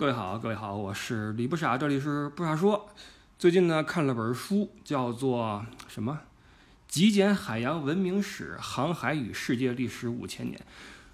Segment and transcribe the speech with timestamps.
[0.00, 2.88] 各位好，各位好，我是李不傻，这里是不傻说。
[3.38, 6.20] 最近呢看了本书，叫做什么
[6.88, 10.58] 《极简海洋文明史：航海与世界历史五千年》。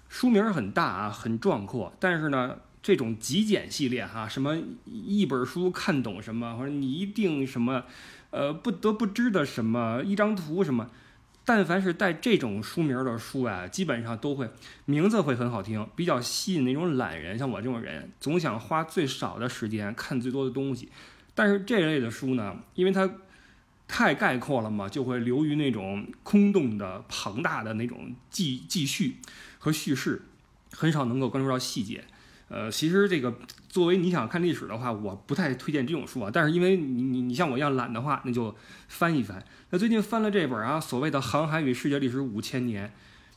[0.07, 7.83] 书名很大啊，很壮阔，但是呢，这种极简系列哈，什么一本书看懂什么，或者你一定什么，
[8.29, 10.89] 呃，不得不知的什么，一张图什么。
[11.47, 14.49] 但凡是带这种书名的书啊，基本上都会
[14.83, 20.89] 名字会很好听，比较吸引那种懒人，像我这种人，总想花最少的时间看最多的东西。
[21.33, 23.09] 但是这类的书呢，因为它
[23.87, 29.15] 太概括了嘛，就会流于那种空洞的、庞大的那种记记叙
[29.57, 30.23] 和叙事，
[30.73, 32.03] 很少能够关注到细节。
[32.49, 33.33] 呃，其实这个
[33.77, 36.31] 作为你想看历史的话，我不太推荐这种书啊。
[36.33, 38.55] 但是因为你你你像我一样懒的话，那就
[38.87, 39.39] 翻一翻。
[39.69, 42.87] 那最近翻了这本啊，所谓的《航海与世界历史五千年》，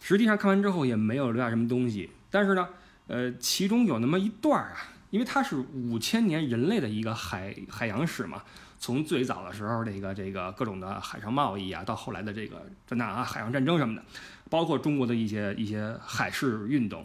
[0.01, 2.09] 实际上看完之后也没有留下什么东西。
[2.31, 2.67] 但是呢，
[3.07, 4.77] 呃，其中有那么一段啊，
[5.11, 8.43] 因为它是五千年人类的一个海 海洋史嘛，
[8.79, 14.03] 从最早的时候这个这个各种的海上贸易啊，到后来的这个这那啊海洋战争什么的，
[14.49, 17.05] 包括中国的一些一些海事运动。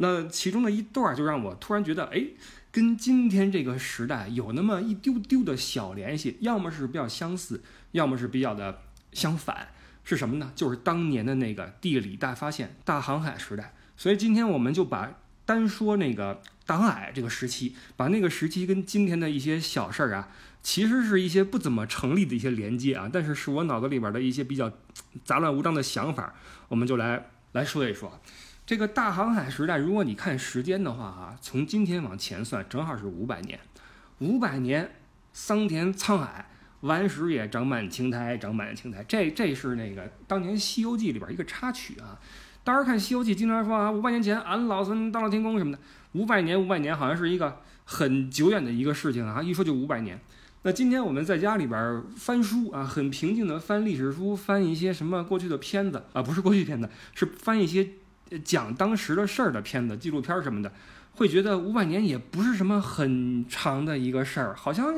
[0.00, 2.24] 那其中的一段就让我突然觉得，哎，
[2.78, 9.66] 跟今天这个时代有那么一丢丢的小联系，要么是比较相似，要么是比较的相反，
[10.04, 10.52] 是什么呢？
[10.54, 13.74] 就是当年的那个地理大发现、大航海时代。
[13.96, 15.12] 所以今天我们就把
[15.44, 20.28] 单说那个大航海这个时期，把那个时期跟今天的一些小事儿啊，
[20.62, 24.72] 其实是一些不怎么成立的一些连接啊，但是是我脑子里边的一些比较
[25.24, 26.32] 杂乱无章的想法，
[26.68, 28.20] 我们就来来说一说。
[28.68, 33.58] 这个大航海时代，如果你看时间的话啊，从今天往前算，正好是五百年。
[34.18, 34.90] 五百年，
[35.32, 39.02] 桑田沧海，顽石也长满青苔，长满青苔。
[39.04, 42.20] 这这是那个当年《西游记》里边一个插曲啊。
[42.62, 45.78] 当时看《西游记》，经常说啊，五百年前俺老孙当了天宫什么的。
[46.12, 49.42] 五百年，五百年，好像是一个很久远的一个事情啊。
[49.42, 50.20] 一说就五百年。
[50.64, 57.88] 那今天我们在家里边翻书啊，很平静的翻历史书，翻一些什么过去的片子啊，不是过去片子，是翻一些。
[58.44, 60.72] 讲当时的事儿的片子、纪录片什么的，
[61.12, 64.94] 会觉得五百年也不是什么很长的一个事儿，好像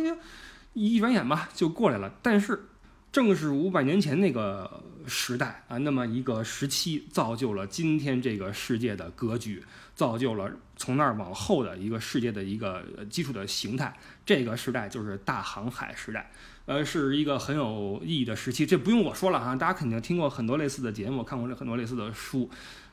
[0.72, 2.12] 一转眼吧就过来了。
[2.22, 2.68] 但是，
[3.12, 9.62] 正是五百年前那个时代啊，那么一个时期，造就了今天这个世界的格局，
[9.94, 13.92] 造就了从那儿往后的一个世界的一个基础的形态。
[14.24, 16.30] 这个时代就是大航海时代，
[16.66, 18.64] 呃，是一个很有意义的时期。
[18.64, 22.48] 这不用我说了哈，大家肯定听过很多类似的节目，看过很多类似的书。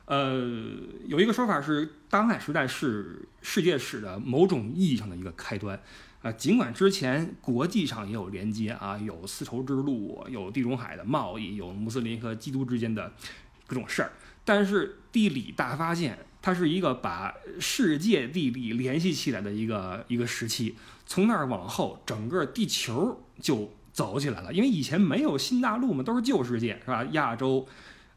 [0.08, 0.40] 呃，
[1.06, 5.78] 有一个说法是，大航海时代是世界史的某种意义上的一个开端，
[6.22, 13.12] 啊，尽管之前国际上也有连接啊，有丝绸之路，有地中海的贸易，有穆斯林和基督之间的
[13.66, 14.12] 各种事儿，
[14.46, 20.74] 但是地理大发现，它是一个把世界地理联系起来的一个一个时期，
[21.04, 27.04] 从那儿往后，整个地球就走起来了，因为以前没有新大陆嘛，都是旧世界，是吧？
[27.12, 27.68] 亚洲。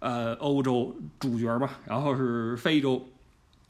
[0.01, 3.07] 呃，欧洲主角嘛，然后是非洲，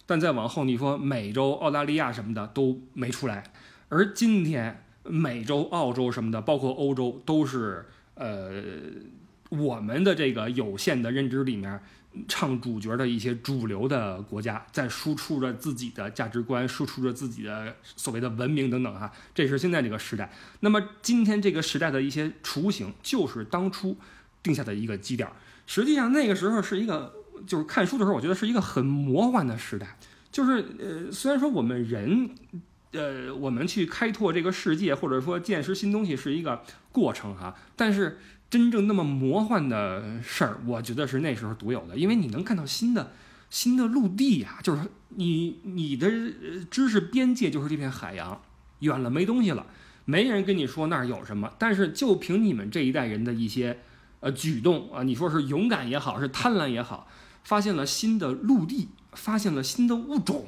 [0.05, 3.43] 但再往后你说美洲、澳大利亚什么的都没出来，
[3.89, 8.63] 而今天美洲、澳洲什么的，包括欧洲，都是呃
[9.49, 11.77] 我们的这个有限的认知里面
[12.29, 20.31] 唱主角的一些主流的国家，在输出着自己的价值观，输出着自己的所谓的文明等等哈，这是现在这个时代。
[20.61, 23.97] 那么今天这个时代的一些雏形，就是当初
[24.41, 25.29] 定下的一个基调。
[25.73, 27.13] 实际上那个时候是一个，
[27.47, 29.97] 就是看书的时候，我觉得是一个很魔幻的时代。
[30.29, 32.29] 就是呃，虽然说我们人，
[32.91, 36.61] 呃，我们去开拓这个世界，或者说见识新东西是一个
[36.91, 43.13] 过程哈，但是真正那么魔幻的事儿，我觉得是那时候独有的，因为你能看到新的
[43.49, 44.81] 新的陆地呀，就是
[45.15, 46.11] 你你的
[46.69, 48.41] 知识边界就是这片海洋，
[48.79, 49.65] 远了没东西了，
[50.03, 53.79] 没人跟你说那儿有什么，但是就凭你们这一代人的一些。
[54.21, 57.07] 呃，举动啊，你说是勇敢也好，是贪婪也好，
[57.43, 60.45] 发现了新的陆地，发现了新的物种，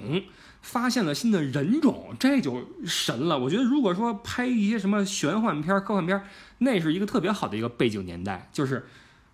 [0.61, 3.37] 发现了新的人种，这就神了。
[3.37, 6.21] 我觉得，如果说拍一些什么玄幻片、科幻片，
[6.59, 8.85] 那是一个特别好的一个背景年代，就是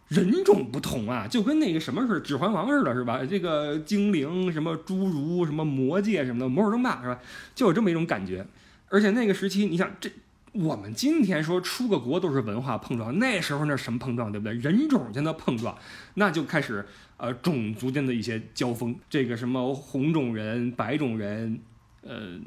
[0.08, 3.19] 人种不同啊，就跟那个什么似的，《指环王》似的，是吧？
[3.25, 7.19] 这个精灵、什么侏儒、什么魔界什么的，魔兽争霸是吧？
[7.54, 8.48] 就有这么一种感觉。
[8.88, 10.10] 而且那个时期，你想这。
[10.54, 14.54] 我们今天说出个国都是文化碰撞，那时候那什么碰撞，对不对？
[14.56, 15.78] 人种间的碰撞，
[16.16, 16.86] 那就开始
[17.18, 21.60] 呃种族间的一些交锋，这个什么红种人、白种人，
[22.01, 22.40] 呃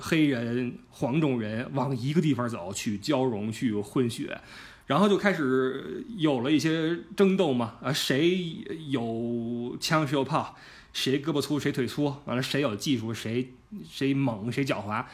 [0.00, 4.40] 黑人、黄种人往一个地方走去交融去混血，
[4.86, 8.56] 然后就开始有了一些争斗嘛，啊谁
[8.88, 10.56] 有枪谁有炮，
[10.92, 13.52] 谁胳膊粗谁腿粗，完了谁有技术谁
[13.88, 15.04] 谁猛谁狡猾，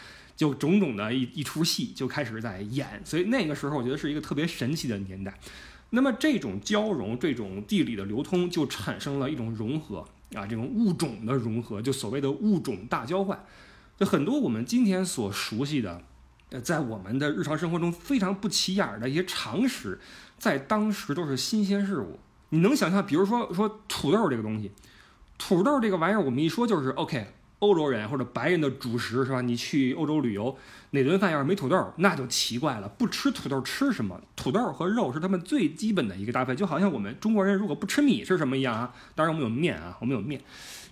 [0.41, 3.03] 就种种的一一出戏就开始在演。
[3.05, 5.39] 所以那个时候我觉得是一个特别神奇的年代。
[5.91, 9.99] 那么这种交融，这种地理的流通，就产生了一种融合
[10.35, 13.45] 啊，这种物种的融合，就所谓的物种大交换。
[13.99, 16.03] 就很多我们今天所熟悉的，
[16.49, 20.01] 呃，在我们的日常生活中非常不起眼的一些常识，
[20.39, 22.19] 在当时都是新鲜事物。
[22.49, 24.73] 你能想象，比如说说土豆这个东西，
[25.37, 27.27] 土豆这个玩意儿，我们一说就是 OK。
[27.61, 29.41] 欧洲人或者白人的主食是吧？
[29.41, 30.57] 你去欧洲旅游，
[30.91, 32.89] 哪顿饭要是没土豆，那就奇怪了。
[32.89, 34.21] 不吃土豆吃什么？
[34.35, 38.95] 土豆和肉是他们最基本的一个搭配，就好像我们中国人如果不吃米是什么一样啊。
[39.15, 40.41] 当然我们有面啊，我们有面，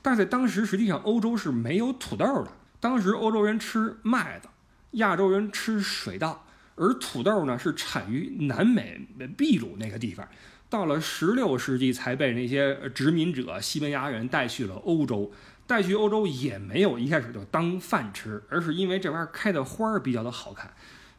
[0.02, 2.52] 但是在当时实际上欧洲是没有土豆的。
[2.80, 4.48] 当时欧洲人吃麦子，
[4.92, 6.44] 亚洲人吃水稻，
[6.76, 10.28] 而土豆呢是产于南美秘鲁那个地方，
[10.68, 15.32] 到了十六世纪才被那些殖民者西班牙人带去了欧洲。
[15.68, 20.72] 带去欧洲也没有一开始就当饭吃，而是因为这玩意儿开的花儿比较的好看，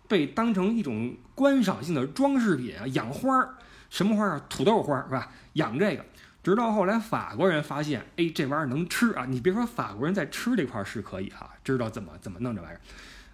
[0.08, 3.54] 被当成一种观赏性的装饰品啊，养花儿，
[3.92, 4.42] 什么花儿啊？
[4.50, 5.32] 土豆花儿是吧？
[5.54, 6.04] 养这个，
[6.44, 9.26] 直到后来法国人发现，哎，这玩意儿能吃啊！
[9.26, 12.82] 你别说法国人在吃这块儿是可以哈，知道怎么怎么弄这玩意儿，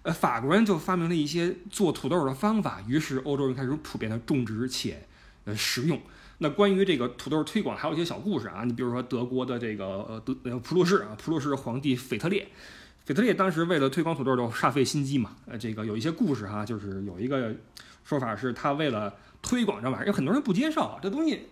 [0.02, 5.06] 呃，法国人就发明了一些做土豆的方法，于是欧洲人开始普遍的种植且
[5.46, 5.98] 呃食用。
[6.38, 8.62] 那关于这个土豆推广，还有一些小故事啊。
[8.64, 12.46] 你比如说德国的这个呃德普鲁士啊，普鲁士皇帝腓特烈，
[13.04, 15.36] 腓特烈当时为了推广土豆，就煞费心机嘛。
[15.46, 17.54] 呃，这个有一些故事哈，就是有一个
[18.04, 21.46] 说法是他为了推广这玩意儿，有很多人不接受这东西。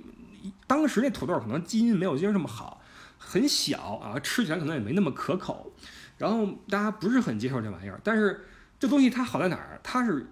[0.66, 2.82] 当时那土豆可能基因没有今儿这么好，
[3.16, 5.72] 很小啊，吃起来可能也没那么可口，
[6.19, 7.98] 然后大家不是很接受这玩意儿。
[8.04, 8.44] 但是
[8.78, 9.81] 这东西它好在哪儿？
[9.82, 10.26] 它是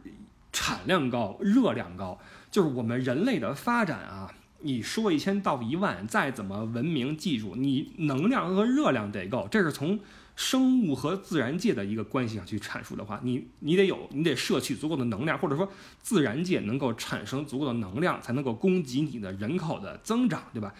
[0.52, 2.20] 产量高，热量高，
[2.50, 4.30] 就是我们人类的发展啊。
[4.62, 9.46] 你说一千道一万，再怎么文明技术，你能量和热量得够。
[9.50, 9.98] 这是从
[10.34, 15.70] 生物和自然界的一个关系上去阐述的话，你你得有，你得摄取足够的能量，或者说
[16.00, 20.72] 自然界能够产生足够的能量，才能够供给你的人口的增长，对吧？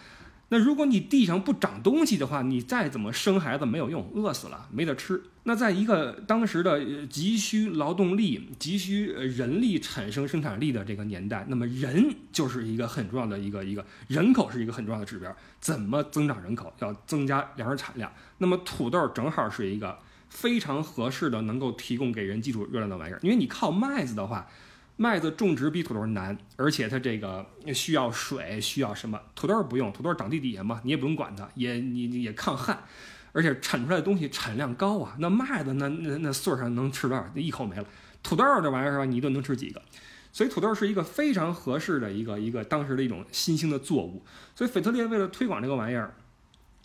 [0.53, 5.19] 那如果你地上不长东西的话，你再怎么生孩子没有用，饿死了没得吃。
[5.45, 15.35] 那在一个当时的急需劳动力、急需人力产生生产力的这个年代，那么人就是一个很重要的一个一个人口是一个很重要的指标。
[15.59, 16.71] 怎么增长人口？
[16.81, 18.13] 要增加粮食产量。
[18.37, 19.97] 那么土豆正好是一个
[20.29, 23.17] 非常合适的能够提供给人基础热量的玩意儿。
[23.23, 24.47] 因为你靠麦子的话。
[24.95, 29.19] 麦子种植比土豆难，而且它这个需要水，需要什么？
[29.33, 32.83] 土豆不用，土豆长地底下嘛，你也不用管它，也你也抗旱，
[33.31, 35.15] 而且产出来的东西产量高啊。
[35.17, 37.27] 那麦子那那那穗上能吃多少？
[37.33, 37.85] 一口没了。
[38.21, 39.05] 土豆这玩意儿是吧？
[39.05, 39.81] 你一顿能吃几个？
[40.31, 44.23] 所以土豆是一个非常合适的一个一个当时的一种新兴的作物。
[44.55, 46.13] 所以腓特烈为了推广这个玩意儿，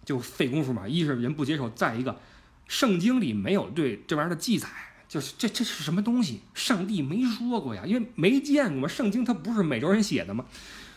[0.04, 0.88] 就费功夫嘛。
[0.88, 2.18] 一是人不接受，再一个，
[2.66, 4.68] 圣经里没有对这玩意儿的记载。
[5.08, 6.42] 就是这这是什么东西？
[6.52, 8.86] 上帝没说过呀，因为没见过嘛。
[8.86, 10.44] 圣经它不是美洲人写的吗？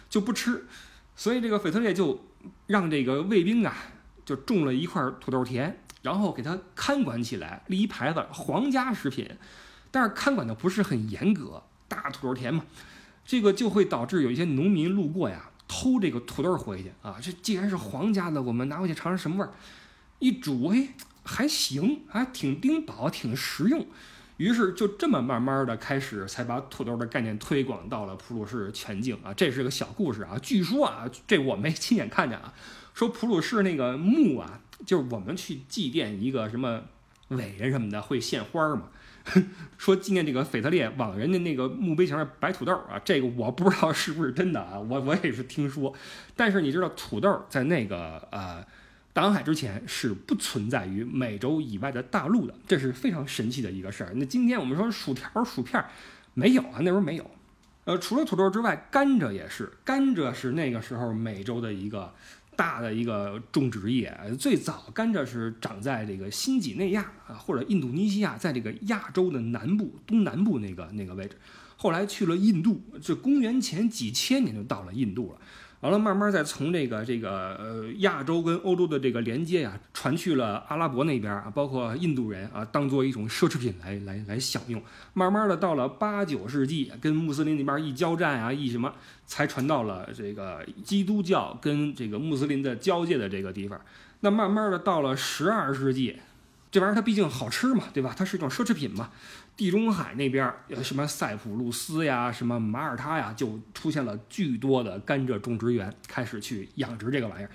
[0.09, 0.67] 就不吃，
[1.15, 2.25] 所以这个腓特烈就
[2.67, 3.73] 让这个卫兵啊，
[4.25, 9.29] 就种了一块土豆田，然后给他看管起来，立一牌子“皇家食品”，
[9.89, 11.63] 但是看管的不是很严格。
[11.87, 12.65] 大土豆田嘛，
[13.25, 17.17] 这个就会导致有一些农民路过呀，偷这个土豆回去啊。
[17.21, 19.53] 这既然是皇家的，我们拿回去尝尝什么味儿？
[20.21, 20.87] 一煮，哎。
[21.23, 23.85] 还行，还挺丁饱，挺实用。
[24.37, 29.31] 于是就这么慢慢的开始，才把土豆的概念推广到了普鲁士全境啊。
[29.31, 30.35] 这是个小故事啊。
[30.41, 32.51] 据说啊，这我没亲眼看见啊。
[32.95, 36.81] 说普鲁士那个墓啊，就是我们去祭奠一个什么
[37.27, 38.89] 伟人什么的，会献花嘛。
[39.77, 42.99] 说纪念这个腓特烈，往人家那个墓碑前面摆土豆啊。
[43.05, 45.93] 这个我不知道是不是真的啊，我我也是听说。
[46.35, 48.65] 但是你知道土豆在那个呃。
[49.13, 54.13] 大航海之前是不存在于美洲以外的大陆的，这是非常神奇的一个事儿。
[54.15, 55.83] 那今天我们说薯条、薯片，
[56.33, 57.31] 没有啊，那时候没有。
[57.83, 59.69] 呃，除了土豆之外，甘蔗也是。
[59.83, 62.13] 甘蔗是那个时候美洲的一个
[62.55, 64.17] 大的一个种植业。
[64.39, 71.35] 最早甘蔗是长在这个新几内亚啊，或者印度尼西亚，在这个亚洲的南部、东南部那个那个位置。
[71.75, 75.41] 后来去了印度，这公元前几千年就到了印度了。
[75.81, 84.81] 完了，慢慢再从这个这个呃亚洲跟欧洲的这个连接呀，传去了阿拉伯那边啊，包括印度人啊，当做一种奢侈品来来来享用。
[85.13, 88.93] 慢慢的到了八九世纪，跟穆斯林那边一交战啊，一什么，
[89.25, 93.81] 才传到了这个基督教跟这个穆斯林的交界的这个地方。
[94.19, 96.17] 那慢慢的到了十二世纪。
[96.69, 98.15] 这玩意儿它毕竟好吃嘛，对吧？
[98.17, 99.09] 它是一种奢侈品嘛。
[99.57, 107.51] 地中海那边有什么塞浦路斯呀，什么马耳他呀，就出现了巨多的甘蔗种植园，开始去养殖这个玩意儿。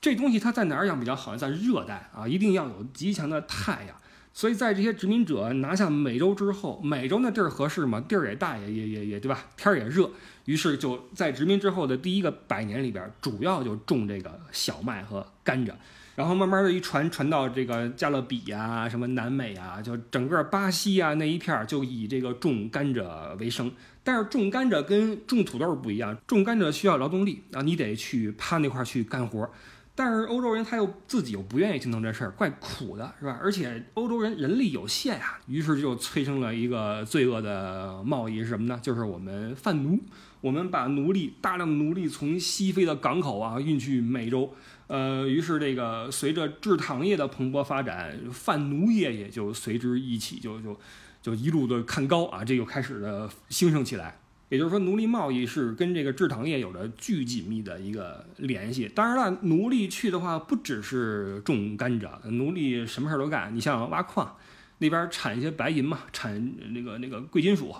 [0.00, 1.34] 这东西它在哪儿养比较好？
[1.36, 3.96] 在热带啊，一定要有极强的太阳，
[4.34, 8.00] 所以在这些殖民者拿下美洲之后，美洲那地儿合适吗？
[8.06, 9.46] 地儿也大，也也也也对吧？
[9.56, 10.10] 天儿也热，
[10.44, 15.72] 于是就在殖民之后的第一个百年里边，主要就种这个小麦和甘蔗。
[16.16, 23.70] 然后慢慢的一传传到这个加勒比呀，什么南美啊，就整个巴西啊那一片儿就以这个种甘蔗为生。
[24.02, 29.48] 但是种甘蔗跟种土豆不一样，种甘蔗需要劳动力啊，你得去趴那块去干活。
[29.94, 33.38] 但是欧洲人他又自己又不愿意去弄这事儿，怪苦的，是吧？
[33.42, 38.78] 而且欧洲人人力有限呀，于是就催生了一个罪恶的贸易是什么呢？
[38.82, 39.98] 就是我们贩奴，
[40.40, 44.54] 我们把奴隶大量奴隶从西非的港口啊运去美洲。
[44.88, 50.78] 呃，于是这个随着制糖业的蓬勃发展，贩奴业也就随之一起就就
[51.20, 54.18] 就一路的看高啊，这又开始的兴盛起来。
[54.48, 58.88] 也就是说，奴隶贸易是跟这个制糖业有着巨紧密的一个联系。
[58.94, 63.52] 当然了，奴隶去的话不只是种甘蔗，奴隶什么事儿都干。
[63.52, 64.36] 你像挖矿，
[64.78, 67.74] 那边产一些白银嘛，产那个那个贵金属，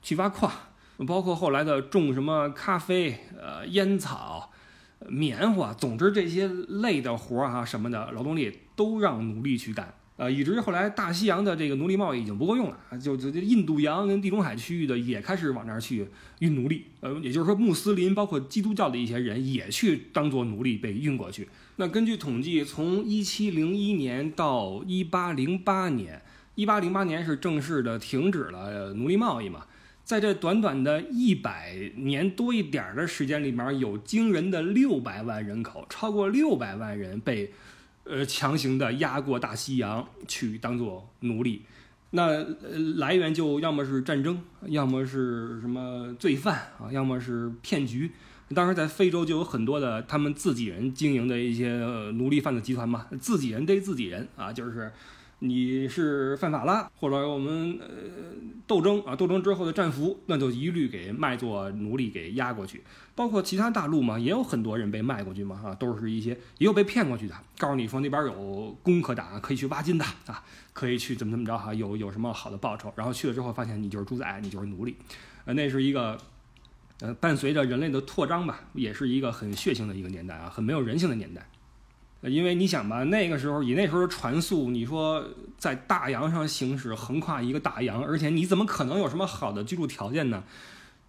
[0.00, 0.52] 去挖矿，
[1.08, 4.52] 包括后来的种什么咖啡、呃烟草。
[5.08, 16.06] 棉花，总之这些累的活儿啊什么的，劳动力都让奴隶去干，呃，以至于后来大西洋的这个奴隶贸易已经不够用了，就就印度洋跟地中海区域的也开始往那儿去
[16.38, 21.48] 运奴隶，呃，也就是说穆斯林包括基督教的一些人也去当做奴隶被运过去。
[21.76, 26.22] 那根据统计，从一七零一年到一八零八年，
[26.54, 29.64] 一八零八年是正式的停止了奴隶贸易嘛。
[30.04, 37.52] 在这短短的一百年多一点的时间里面，有惊人的六百万人口，超过六百万人被，
[38.04, 41.62] 呃，强行的压过大西洋去当做奴隶。
[42.10, 42.44] 那
[42.96, 48.10] 来源就要么是战争，要么是什么罪犯啊，要么是骗局。
[48.54, 51.70] 当时在非洲就有很多的他们自己人经营的一些
[52.14, 54.92] 奴隶贩子集团嘛，自己人逮自己人啊，就是。
[55.44, 57.86] 你是犯法了，或者我们呃
[58.64, 62.80] 斗争啊，斗争之后的战俘，那就一律给卖做奴隶，给押过去。
[63.16, 74.94] 包括其他大陆嘛，也有很多人被卖过去嘛，哈，都是一些也有被骗过去的，告诉你说那边有工可打，可以去挖金的啊，可以去怎么怎么着哈，有有什么好的报酬，然后去了之后发现你就是猪仔，你就是奴隶，
[75.44, 76.16] 呃，那是一个
[77.00, 81.44] 呃伴随着人类的扩张吧，也是一个很血腥的一个年代啊，很没有人性的年代。
[82.22, 85.24] 因为你想吧，那个时候以那时候的船速，你说
[85.58, 90.44] 在大洋上行驶，横跨一个大洋，而且你怎么可能有什么好的居住条件呢？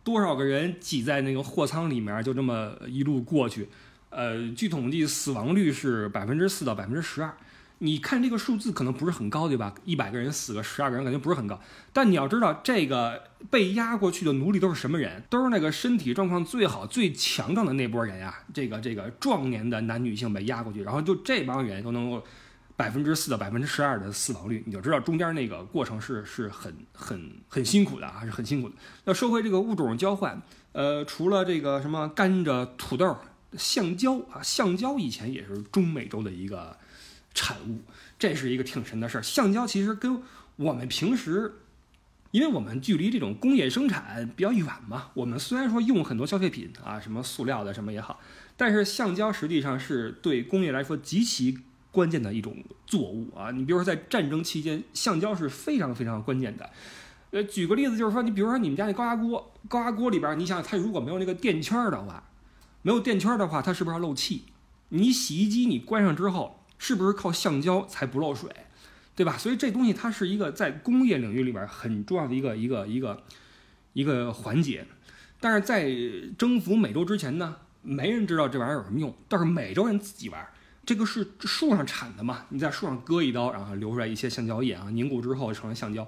[0.03, 3.69] 多少个人挤在那个货舱里面，就这么一路过去？
[4.09, 7.37] 呃，据统计，死亡率是百分之四到百分之十二。
[7.83, 9.75] 你看这个数字可能不是很高，对吧？
[9.83, 11.59] 一百个人死个十二个人，感觉不是很高。
[11.91, 13.21] 但你要知道，这个
[13.51, 15.21] 被压过去的奴隶都是什么人？
[15.29, 18.39] 都是那个身体状况最好、最强壮的那波人呀。
[18.53, 22.23] 这个这个壮年的男女性被压过去，然后就这帮人都能够
[22.77, 28.75] 百分之四到百分之十二的死亡率，你就知道中间那个过程是是很很很辛苦的啊，是很辛苦的。
[29.03, 33.17] 要说回这个物种交换，呃，除了这个什么甘蔗、土豆、
[33.57, 36.77] 橡胶啊，橡胶以前也是中美洲的一个。
[37.33, 37.81] 产物，
[38.19, 39.21] 这是一个挺神的事儿。
[39.21, 40.21] 橡胶其实跟
[40.55, 41.59] 我们平时，
[42.31, 48.19] 因为我们距离这种工业生产比较远嘛，我们虽然说用很多消费品啊，什么塑料的什么也好，
[48.55, 51.57] 但是橡胶实际上是对工业来说极其
[51.91, 53.51] 关键的一种作物啊。
[53.51, 56.69] 你比如说在战争期间，橡胶是非常非常关键的。
[57.31, 62.23] 呃，举个例子，就是说，你比如说你们家那高压锅，高压锅里边，你想它如果没有那个垫圈的话，
[62.83, 64.43] 没有垫圈的话，它是不是要漏气？
[64.89, 66.62] 你洗衣机你关上之后。
[66.83, 68.49] 是不是靠橡胶才不漏水，
[69.15, 69.37] 对吧？
[69.37, 73.23] 所以这东西它是一个在工业领域里边很重要的一个一个一个
[73.93, 74.85] 一个环节。
[75.39, 75.89] 但是在
[76.37, 79.15] 征服美洲之前呢，没人知道这玩意儿有什么用。
[79.29, 80.45] 但是美洲人自己玩，
[80.85, 82.45] 这个是树上产的嘛？
[82.49, 86.05] 你在树上割一刀，然后流出来一些橡胶液啊，凝固之后成了橡胶。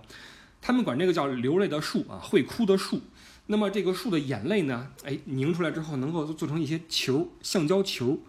[0.62, 3.00] 他们管这个叫流泪的树啊，会哭的树。
[3.46, 8.20] 那么这个树的眼泪呢，哎，凝出来之后能够做成一些球，橡胶球。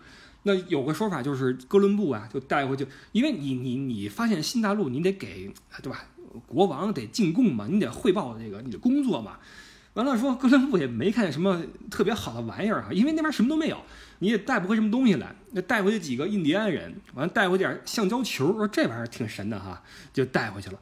[0.47, 6.05] 那有个说法就是哥伦布啊，就带回去，因为你你你发现新大陆，你得给对吧？
[6.47, 9.39] 国王得进贡嘛，你得汇报这个你的工作嘛。
[9.95, 11.61] 完了说哥伦布也没看见什么
[11.91, 13.83] 特别好的玩意儿啊，因为那边什么都没有，
[14.21, 15.35] 你也带不回什么东西来。
[15.51, 20.79] 那带回去几个印第安人，完了带回点橡胶球，说这玩意儿挺神的哈，就带回去了。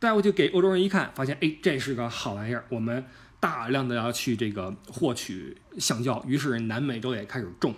[0.00, 3.04] 带回去给欧洲人一看，发现哎，这是个好玩意儿，我们
[3.38, 7.74] 大量的要去这个获取橡胶，于是南美洲也开始种。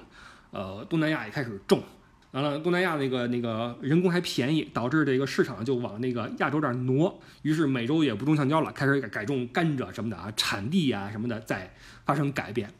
[0.51, 1.83] 呃，东南亚也开始种，
[2.31, 7.21] 完了，东南亚那个那个人工还便宜，导致这个市场就往那个亚洲这儿挪。
[7.43, 11.75] 于是美洲也不种橡胶了，开始改种甘蔗什么的啊，产地啊什么的在
[12.05, 12.71] 发生改变。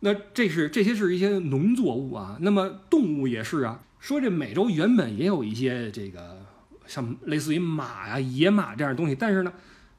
[0.00, 3.80] 那这是这些是一些农作物啊，那么动物也是啊。
[4.00, 6.44] 说这美洲原本也有一些这个
[6.86, 9.52] 像类似于马呀、野马这样的东西，但是呢，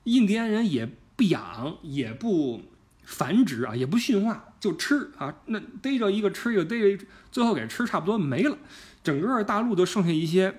[0.04, 2.62] 印第安人也不养，也不
[3.06, 5.34] 繁殖啊，也不驯化，就吃啊。
[5.46, 8.58] 那逮着一个吃一个，逮着最后给吃差不多没了，
[9.04, 10.54] 整个大陆都剩下一些。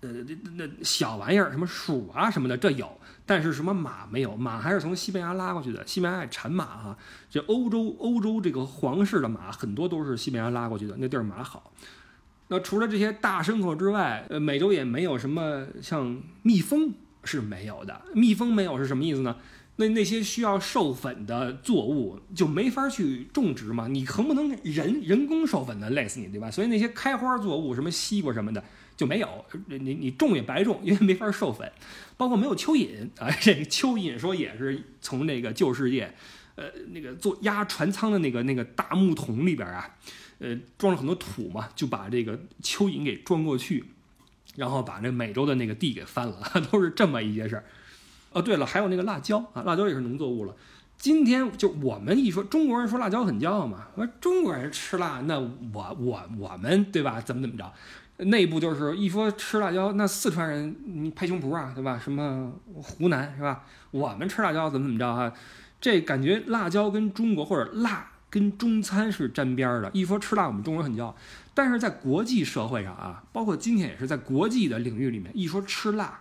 [0.00, 2.88] 呃，那那小玩意儿，什么鼠啊什么的，这有，
[3.26, 5.84] 但是什么马没有，马还是从西班牙拉过去的。
[5.84, 6.96] 西班牙产马啊，
[7.28, 11.72] 这欧洲欧洲这个皇室的马很多都是西班牙拉过去的，那地儿马好。
[12.46, 16.94] 那除了这些大牲口之外，呃，美洲也没有什么像蜜蜂
[17.24, 18.00] 是没有的。
[18.14, 19.34] 蜜蜂没有是什么意思呢？
[19.80, 26.50] 那那些需要授粉的作物就没法去种植嘛，你横不能人人工授粉的，累死你，对吧？
[26.50, 28.62] 所以那些开花作物，什么西瓜什么的。
[28.96, 31.70] 就没有你你种也白种，因为没法授粉，
[32.16, 33.30] 包括没有蚯蚓啊。
[33.40, 36.12] 这个蚯蚓说也是从那个旧世界，
[36.56, 39.94] 呃，那个做压船舱的那个那个大木桶里边啊，
[40.40, 43.84] 呃，装了很多土嘛，就把这个蚯蚓给装过去，
[44.56, 46.42] 然后把那美洲的那个地给翻了，
[46.72, 47.64] 都是这么一些事儿。
[48.38, 50.54] 哦，对了，还有那个辣椒啊，辣椒也是农作物了。
[50.96, 57.20] 今天就我们一说中国人说辣椒很骄傲嘛，说中国人吃辣，那我我我们对吧？
[57.20, 57.72] 怎么怎么着？
[58.24, 62.00] 内部就是一说吃辣椒，那四川人你拍胸脯啊，对吧？
[62.02, 62.52] 什么
[62.82, 63.64] 湖南是吧？
[63.90, 65.32] 我们吃辣椒怎么怎么着啊？
[65.80, 69.90] 这感觉辣椒跟中国或者辣跟中餐是沾边儿的。
[69.92, 71.16] 一说吃辣，我们中国人很骄傲，
[71.54, 76.20] 但是在国际社会上啊，包括今天也是在国际的领域里面，一说吃辣，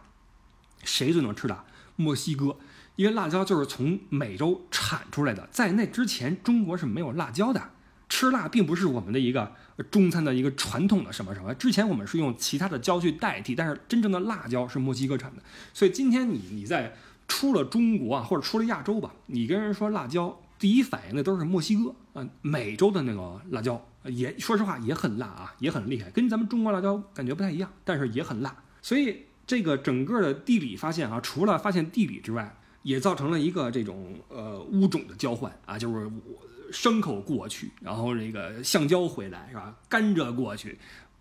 [0.84, 1.64] 谁最能吃辣？
[1.98, 2.58] 墨西哥，
[2.96, 7.72] 因为辣椒就是从美洲产出来的，在那之前中国是没有辣椒的。
[8.10, 9.54] 吃辣并不是我们的一个
[9.92, 16.96] 中餐的一个传统的什么什么，之前我们是用其他的椒去代替，但是真正的辣椒是墨西哥产的，所以今天你你在
[17.28, 36.46] 出了中国啊，或者出了亚洲吧，你跟人说辣椒，第一反应的都是墨西哥啊，美洲的那个辣椒也说实话也很辣啊，也很厉害，跟咱们中国辣椒感觉不太一样，但是也很辣，所以这个整个的地理发现啊，除了发现地理之外，也造成了一个这种呃物种的交换啊，就是我。
[36.70, 39.74] 牲口过去，然后这个橡胶回来是吧？
[39.88, 40.78] 甘蔗过去，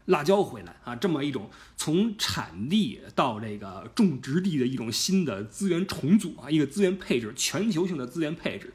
[0.07, 8.75] 辣椒回来啊，这么一种从产地到这个种植地的一种新的资源重组啊，一个资源配置，全球性的资源配置。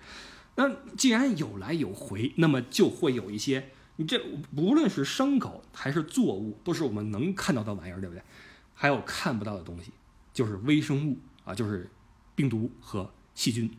[0.56, 4.22] 那既然有来有回，那么就会有一些，你这
[4.56, 8.24] 无论是牲口还是作物，都是我们能看到的玩意儿，对不对？
[8.82, 9.92] 还有看不到的东西，
[10.34, 11.16] 就是微生物
[11.46, 11.88] 啊，就是
[12.34, 13.70] 病毒和细菌。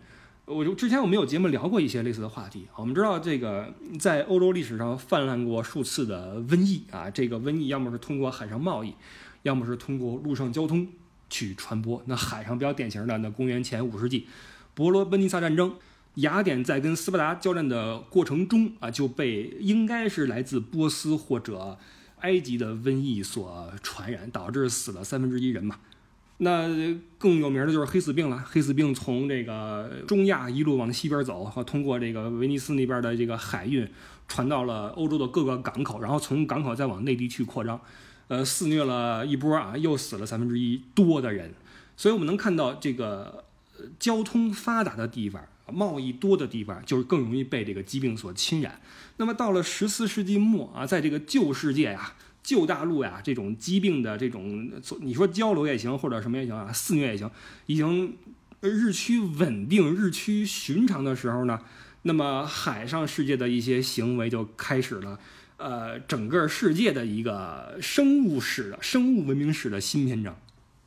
[0.45, 2.69] 我就之前我们有节目聊过一些类似的话题。
[2.77, 8.95] 我们知道这个在欧洲历史上泛滥过数次的瘟疫啊，这个瘟疫要么是通过海上贸易，
[9.43, 10.87] 要么是通过陆上交通
[11.29, 12.01] 去传播。
[12.07, 14.29] 那海上比较典型的，那公元前五世纪，
[14.73, 15.75] 伯罗奔尼撒战争，
[16.15, 21.77] 雅典在跟斯巴达交战的过程中啊，就被应该是来自波斯或者
[22.23, 25.77] 埃及的瘟疫所传染，导致死了三分之一人嘛。
[26.39, 26.67] 那
[27.19, 28.45] 更有名的就是黑死病了。
[28.45, 33.89] 黑死病从这个中亚一路往西边走，和通过这个威尼斯那边的这个海运，
[34.27, 37.81] 传到了欧洲的各个港口，然后从港口再往内地去扩张，
[38.27, 41.53] 呃，肆虐了一波啊，又死了三分之一多的人。
[41.97, 43.45] 所以我们能看到，这个
[44.01, 48.81] 交通发达的地方，贸易多的地方，就是更容易被这个疾病所侵染。
[49.17, 52.15] 那么到了十四世纪末啊，在这个旧世界呀。
[52.45, 54.69] 旧大陆呀，这种疾病的这种，
[55.01, 57.31] 你说交流也行，或者什么也行啊，肆虐也行，
[57.67, 58.17] 已经
[58.61, 61.61] 日趋稳定、日趋寻常的时候呢，
[62.03, 65.21] 那么海上世界的一些行为就开始了，
[65.57, 70.37] 呃，整个世界的一个生物史的生物文明史的新篇章。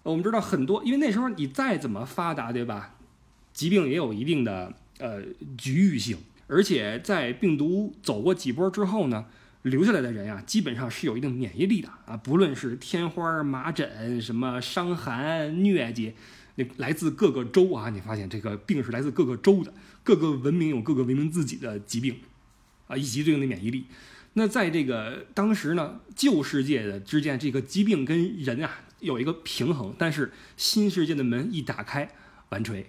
[0.04, 2.95] 我们知道很多，因为那时候你再怎么发达，对吧？
[3.56, 5.24] 疾病也有一定的呃
[5.58, 6.16] 局域性，
[6.46, 9.26] 而且在病毒走过几波之后呢。
[9.66, 16.14] 留下来的人呀，基本上是有一定免疫力的啊，不论是天花、麻疹、什么伤寒、疟疾，
[16.54, 22.16] 那来自各个州啊，你发现这个病是来自各个州的，各个文明有各个文明自己的疾病，
[22.86, 23.86] 啊，以及对应的免疫力。
[24.34, 32.08] 那在这个当时呢，旧世界的之间，这个疾病跟人啊有一个平衡，但是新世界的门一打开，
[32.50, 32.86] 完锤。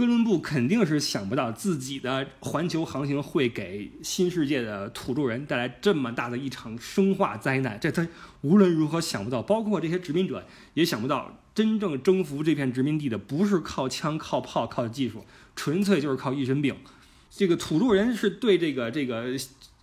[0.00, 8.08] 哥伦布肯定是想不到自己的环球航行会给新世界的土著人带来这么大的一场生化灾难，这他
[8.40, 16.74] 无论如何想不到，包括这些殖民者也想不到，真正征服这片殖民地的不是靠枪、靠炮、靠技术，纯粹就是靠一身病。
[17.28, 19.36] 这个土著人是对这个这个。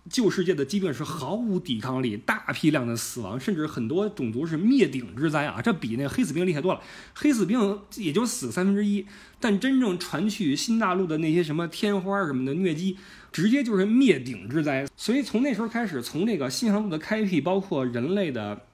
[0.08, 5.60] 旧世界的疾病是毫无抵抗力，大批量的死亡，甚至很多种族是灭顶之灾啊！
[5.60, 6.80] 这比那个黑死病厉害多了。
[7.14, 9.06] 黑死病也就死三分之一，
[9.38, 12.96] 但真正传去新大陆的那些什么天花什么的疟疾，
[13.30, 14.86] 直接就是灭顶之灾。
[14.96, 18.66] 所以从那时候开始，从这个新航路的开辟，包括人类的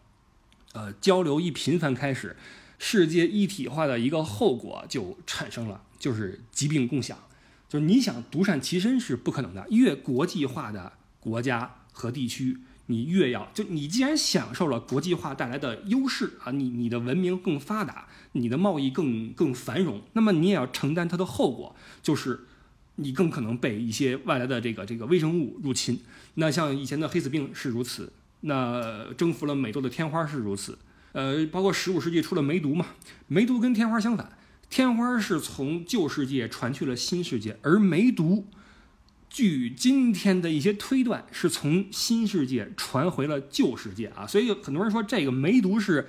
[0.73, 2.37] 呃，交流一频繁开始，
[2.79, 7.18] 世界一体化的一个后果就产生了，就是疾病共享。
[7.68, 10.92] 就是你想独善其身是不可能的，越国际化的
[11.24, 22.44] 国家和地区，你越要就你既然享受了国际化带来的优势啊，你你的文明更发达，你的贸易更更繁荣，那么你也要承担它的后果，就是
[22.96, 25.98] 你更可能被一些外来的这个这个微生物入侵。
[26.34, 30.78] 那像以前的黑死病是如此，那征服了美洲的天花是如此，
[31.12, 32.87] 呃，包括十五世纪出了梅毒嘛，
[33.26, 34.37] 梅毒跟天花相反。
[34.70, 38.48] 天花是从旧世界传去了新世界，而梅毒，
[39.35, 44.25] 据今天的一些推断，是从新世界传回了旧世界啊。
[44.25, 46.07] 所以有很多人说这个梅毒是，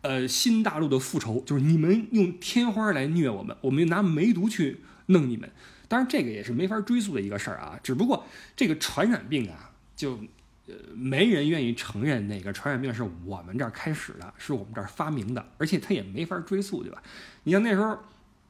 [0.00, 5.48] 呃，新大陆的复仇，就是你们用天花来虐我们，我们拿梅毒去弄你们。
[5.86, 7.78] 当然，这个也是没法追溯的一个事儿啊。
[7.80, 10.18] 只不过这个传染病啊，就
[10.66, 17.00] 呃没人愿意承认哪个传染病是我们这儿开始的，是我们这儿发明的，而且它也没法追溯，对吧？
[17.44, 17.96] 你像那时候，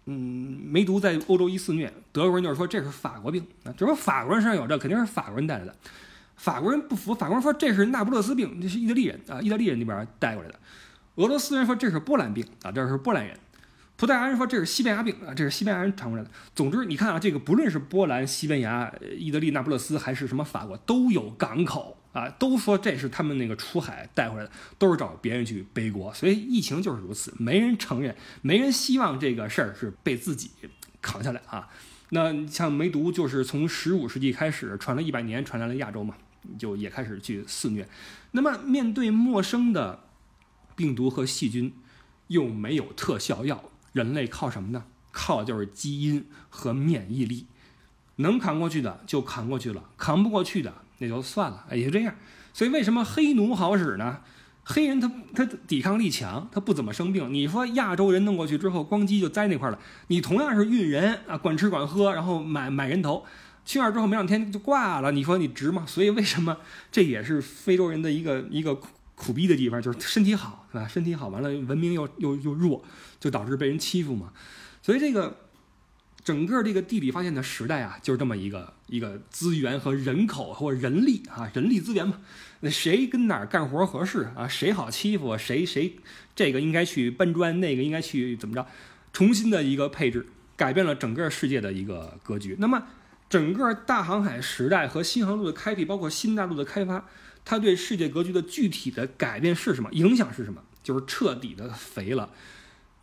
[0.07, 5.75] 嗯，梅毒在欧洲一肆虐，德国人就是说这是法国病啊，就说法国人身上有这，肯定是法国人带来的。
[6.37, 10.59] 法国人不服，法国人说这是那不勒斯病，这是意大利人啊，意大利人那边带过来的。
[11.14, 13.38] 俄罗斯人说这是波兰病啊，这是波兰人。
[13.97, 16.31] 葡萄牙人说这是西班牙病啊，这是西班牙人传过来的。
[16.55, 26.14] 总之，你看啊，这个不论是波兰、西班牙、意大利、那不勒斯，还是什么法国，都有港口啊，都说这是他们那个出海带回来的，都是找别人去背锅。
[26.14, 30.50] 所以疫情就是如此，没人承认，没人希望这个事儿是被自己
[31.03, 31.68] 扛下来啊。
[32.11, 36.14] 那像梅毒，就是从十五世纪开始传了一百年，传来了亚洲嘛，
[36.57, 37.88] 就也开始去肆虐。
[38.31, 40.05] 那么面对陌生的
[40.77, 41.74] 病毒和细菌，
[42.29, 43.70] 又没有特效药。
[43.92, 44.85] 人类靠什么呢？
[45.11, 47.46] 靠就是基因和免疫力，
[48.16, 52.15] 能扛过去的就扛过去了，扛不过去的那就算了，也就这样。
[52.53, 54.19] 所以为什么黑奴好使呢？
[54.65, 57.33] 黑人他他抵抗力强，他不怎么生病。
[57.33, 59.79] 你说亚洲人弄过去之后，咣叽就栽那块了。
[60.09, 63.25] 你同样是运人啊，管吃管喝，然后买买人头，
[63.65, 65.13] 去那儿之后没两天就挂了。
[65.13, 65.85] 你说你值吗？
[65.87, 66.57] 所以为什么
[66.91, 68.79] 这也是非洲人的一个一个。
[69.17, 70.89] 苦逼的地方就是身体好，是吧？
[70.89, 72.83] 身体好，完了文明又又又弱，
[73.21, 74.33] 就导致被人欺负嘛。
[74.83, 75.44] 所以这个
[76.25, 82.19] 整个这个地理发现的时代啊，就是这么一个一个资源和人口或人力啊，人力资源嘛。
[82.61, 84.49] 那谁跟哪儿干活合适啊？
[84.49, 85.37] 谁好欺负？
[85.37, 85.97] 谁谁
[86.35, 88.67] 这个应该去搬砖，那个应该去怎么着？
[89.13, 92.57] 重新的一个配置，改变了整个世界的一个格局。
[92.59, 92.83] 那么
[93.29, 97.07] 整个大航海时代和新航路的开辟，包括新大陆的开发。
[97.45, 99.91] 它对世界格局的具体的改变是什么？
[99.93, 100.63] 影响是什么？
[100.83, 102.31] 就是彻底的肥了，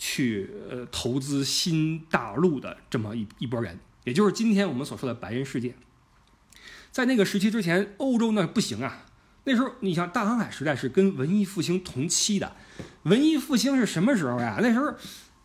[0.03, 5.75] 去呃投资新大陆的这么一一波人，也就是今天我们所说的白人世界。
[6.89, 9.05] 在那个时期之前，欧洲那不行啊。
[9.43, 12.55] 那时候你像大航海时代是跟文艺复兴同期的。
[13.03, 14.57] 文艺复兴是什么时候呀？
[14.59, 14.91] 那时候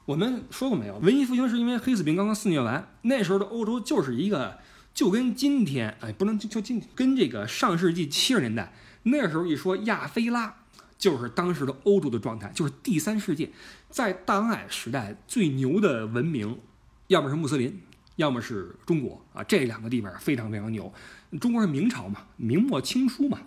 [0.06, 0.96] 我们说过没有？
[1.00, 4.58] 文艺复兴是因为黑死病刚刚肆虐完，那时候的欧洲就是一个
[4.94, 8.72] 就跟今天哎，不能就就今跟这个上世纪七十年代。
[9.02, 10.56] 那时候一说亚非拉，
[10.98, 13.50] 就是当时的欧洲的状态，就是第三世界，
[13.96, 16.58] 在大航海时代最牛的文明，
[17.06, 17.80] 要么是穆斯林，
[18.16, 20.92] 要么是中国啊，这两个地方非常非常牛。
[21.40, 23.40] 中国是明朝嘛，明末清初嘛。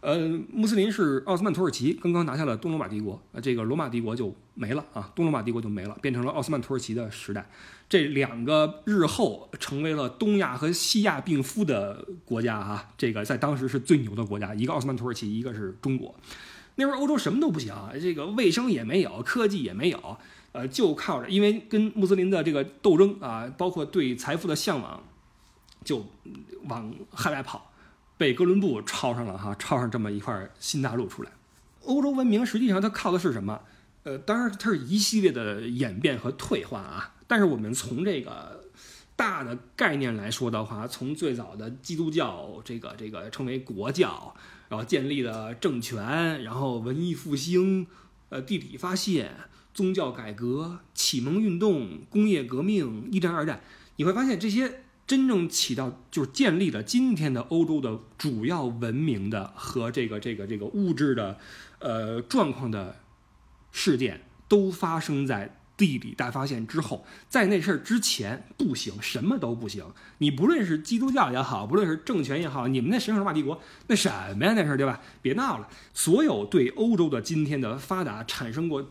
[0.00, 7.48] 呃，穆斯林是奥斯曼土耳其刚刚拿下了东罗马帝国，呃，这个罗马帝国就没了啊，东罗马帝国就没了，变成了奥斯曼土耳其的时代。
[7.88, 16.12] 这两个日后成为了东亚和西亚病夫的国家啊，这个在当时是最牛的国家，一个奥斯曼土耳其，一个是中国。
[16.76, 20.16] 那会儿欧洲什么都不行，这个卫生也没有，科技也没有，
[20.52, 25.02] 呃，就靠着因为跟穆斯林的这个斗争啊，包括对财富的向往，
[25.84, 26.06] 就
[26.64, 27.70] 往海外跑。
[28.18, 31.32] 被哥伦布抄上了哈，抄上这么一块新大陆出来。
[31.84, 33.60] 欧洲文明实际上它靠的是什么？
[34.04, 37.14] 呃，当然它是一系列的演变和退化啊。
[37.26, 38.64] 但是我们从这个
[39.16, 44.32] 大的概念来说的话，从最早的基督教这个这个称为国教，
[44.72, 47.86] 然后建立了政权，然后文艺复兴，
[48.30, 49.30] 呃，地理发现，
[49.74, 53.60] 宗教改革，启蒙运动，工业革命，一战二战，
[53.96, 54.84] 你会发现这些。
[55.04, 61.38] 真正起到就是建立了今天的欧洲的主要文明的和这个这个这个物质的，
[61.80, 63.00] 呃状况的
[63.72, 67.04] 事件，都发生在地理大发现之后。
[67.28, 69.84] 在那事儿之前不行，什么都不行。
[70.18, 74.52] 你不论是基督教也好，不论是政权也好，你们那神圣罗马帝国那什么呀？
[74.54, 75.00] 那事儿对吧？
[75.20, 75.68] 别闹了。
[75.92, 78.88] 所有对欧洲的今天的发达产生过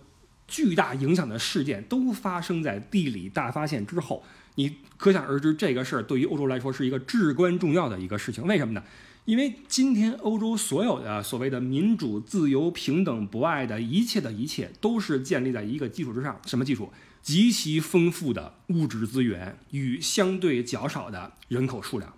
[0.50, 4.22] 巨大影响的事件，都发生在地理大发现之后。
[4.56, 8.46] 你可想而知，这个事儿对于欧洲来说是一个至关重要的一个事情。
[8.46, 8.84] 为什么呢？
[9.26, 16.40] 因为今天欧洲所有的所谓的民主、自由、平等、博爱的一切的一切，都是建立在一个基础之上。
[16.46, 16.92] 什么基础？
[17.22, 22.12] 极其丰富的物质资源与相对较少的人口数量。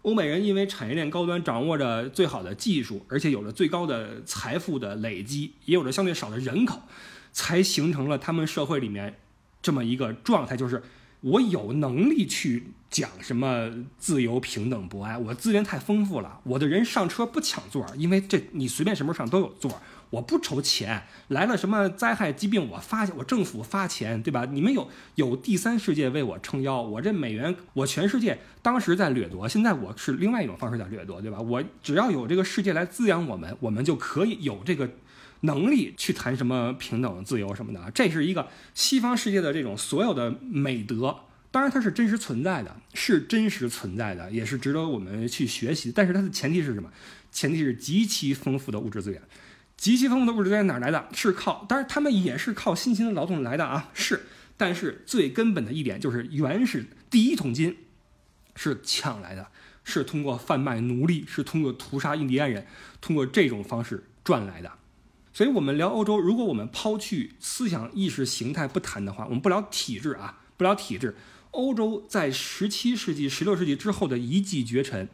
[0.00, 6.80] 欧美人因为产业链高端，掌握着最好的技术，而且有着最高的财富的累积，也有着相对少的人口，
[7.32, 9.18] 才形成了他们社会里面
[9.60, 10.82] 这么一个状态，就是
[11.20, 12.72] 我有能力去。
[12.88, 15.18] 讲什么自由、平等、博爱？
[15.18, 19.82] 我资源太丰富了，我的人上车不抢座，因为这你随便什么时候上都有座。
[20.08, 24.46] 我不愁钱，来了什么灾害疾病，我发我政府发钱，对吧？
[24.50, 31.40] 你们有有第三世界为我撑腰，我这美元，我全世界当时在掠夺，现在我是另外一种方式在掠夺，对吧？
[31.40, 34.88] 我只要有这个世界来滋养我们，我们就可以有这个
[35.40, 37.90] 能力去谈什么平等、自由什么的。
[37.94, 41.20] 这是一个西方世界的这种所有的美德。
[41.50, 45.90] 当然，它是真实存在的，是真实存在的，也是值得我们去学习。
[45.90, 46.90] 但是它的前提是什么？
[47.32, 49.22] 前提是极其丰富的物质资源。
[49.76, 51.08] 极其丰富的物质资源哪来的？
[51.14, 53.90] 是靠，当然他们也是靠辛勤的劳动来的啊。
[53.94, 57.76] 是，但是最根本的一点就是，原始第一桶金
[58.54, 59.46] 是抢来的，
[59.84, 62.66] 是通过贩卖奴隶，是通过屠杀印第安人，
[63.00, 64.72] 通过这种方式赚来的。
[65.36, 71.14] 所以，我们聊欧洲，如果我们抛去思想意识形态不谈的话，我们不聊体制啊，不聊体制。
[71.50, 75.06] 欧洲在十七世纪、十六世纪之后的一骑绝尘，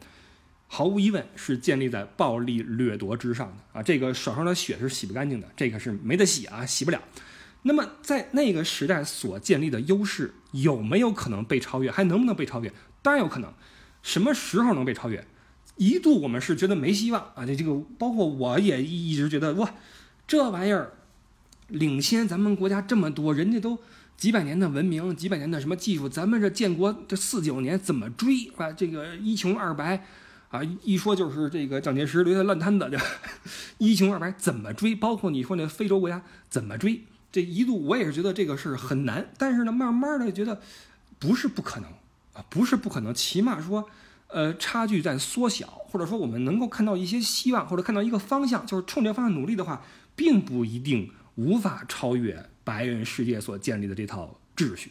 [0.67, 3.83] 毫无疑问是建立在暴力掠夺之上的啊！
[3.83, 7.01] 这个手上的血是洗不干净的，这个是没得洗啊，洗不了。
[7.63, 11.91] 那么在那个时代所建立的优势有没有可能被超越？
[11.91, 12.71] 还能不能被超越？
[13.01, 13.53] 当然有可能。
[14.01, 15.27] 什么时候能被超越？
[15.75, 17.45] 一度我们是觉得没希望啊！
[17.45, 19.73] 这这个包括我也一直觉得哇，
[20.27, 20.93] 这玩意儿
[21.67, 23.79] 领先咱们国家这么多，人家都。
[24.15, 28.71] 几百年的文明，几百年的什么技术，咱们这建国这四九年怎么追啊？
[28.71, 30.05] 这个一穷二白，
[30.49, 33.05] 啊，一说就是这个蒋介石留下烂摊子，对吧？
[33.79, 34.95] 一穷二白怎么追？
[34.95, 37.01] 包括你说那非洲国家怎么追？
[37.31, 40.61] 这一度我也是觉得这个事儿很难，但是呢，慢慢的觉得
[41.19, 41.89] 不是不可能
[42.33, 43.89] 啊，不是不可能，起码说，
[44.27, 49.83] 呃，差距在缩小，或者说我们能够看到一些希望，或者看到一个方向，就是冲这方向努力的话，
[50.15, 52.49] 并不一定无法超越。
[52.65, 54.89] 白人世界所建立的这套秩序，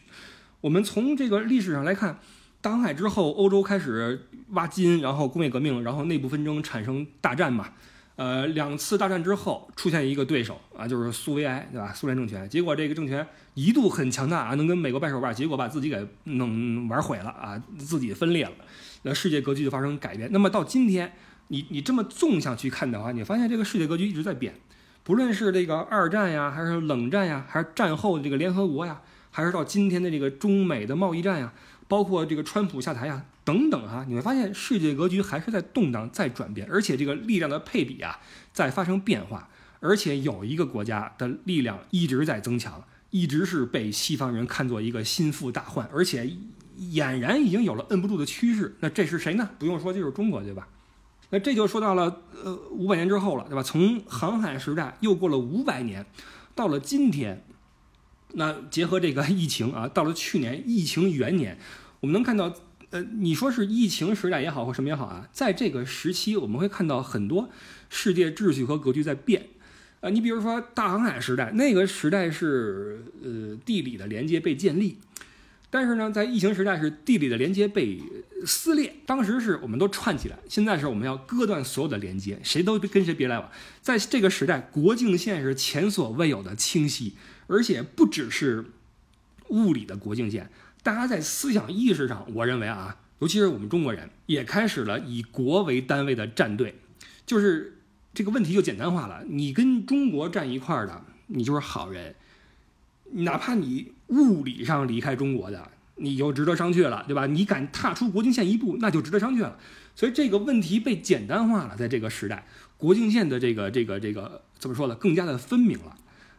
[0.60, 2.18] 我们从这个历史上来看，
[2.60, 7.70] 大航海之后，欧洲开始挖金，然后工业革命，然后内部纷争产生大战嘛。
[8.16, 11.94] 呃，两次大战之后出现一个对手啊，就是苏维埃，对吧？
[11.94, 12.46] 苏联政权。
[12.46, 18.52] 结果这个政权一度很强大啊，能跟美国掰手腕，结果把自己给弄玩毁了啊，自己分裂了，
[19.04, 20.30] 那世界格局就发生改变。
[20.30, 21.10] 那么到今天，
[21.48, 24.54] 你你这么纵向去看的话，你发现这个世界格局一直在变。
[25.04, 31.52] 不论是这个二战呀，还是冷战呀，还是战后的这个联合国呀，还是到今天的这个中美的贸易战呀，
[31.88, 38.20] 包括这个川普下台呀，等等啊，你会发现世界格局还是在动荡、在转变，而且这个力量的配比啊
[38.52, 39.48] 在发生变化，
[39.80, 46.30] 而且有一个国家的力量一直在增强，一直是被西方人看作一个心腹大患，而且
[46.78, 48.76] 俨然已经有了摁不住的趋势。
[48.78, 49.50] 那这是谁呢？
[49.58, 50.68] 不用说，就是中国，对吧？
[51.34, 53.62] 那这就说到了呃五百年之后了，对吧？
[53.62, 56.04] 从航海时代又过了五百年，
[56.54, 57.42] 到了今天，
[58.34, 61.58] 那结合这个 疫情啊，到了去年疫情元年，
[62.00, 62.54] 我们能看到，
[62.90, 67.48] 呃，你说是疫情时代也好或什么也好啊，在这个时期我们会看到很多
[67.88, 69.48] 世界秩序和格局在变，
[70.02, 74.98] 啊，你比如说大航海时代，那个时代是呃地理的连接被建立。
[75.74, 77.98] 但是呢，在疫情时代是地理的连接被
[78.44, 83.50] 撕裂，当时是我们都串起来，现在是我们要割断所有的连接，谁都跟谁别来往。
[83.80, 88.66] 在这个时代，国境线是前所未有的清晰，而且不只是
[89.48, 90.50] 物理的国境线，
[90.82, 96.74] 大家在思想意识上，我认为啊，尤其是我们中国人，也开始了以国为单位的站队，
[97.24, 97.78] 就是
[98.12, 102.14] 这个问题就简单化了，你跟中国站一块儿的，你就是好人。
[103.12, 107.26] 哪怕你物理上离开中国的，你就值得商榷了，对吧？
[107.26, 109.56] 你敢踏出国境线一步，那就值得商榷了。
[109.94, 112.46] 所以这个问题被简单化了，在这个时代，
[112.76, 114.94] 国境线的这个这个这个怎么说呢？
[114.94, 115.96] 更加的分明了。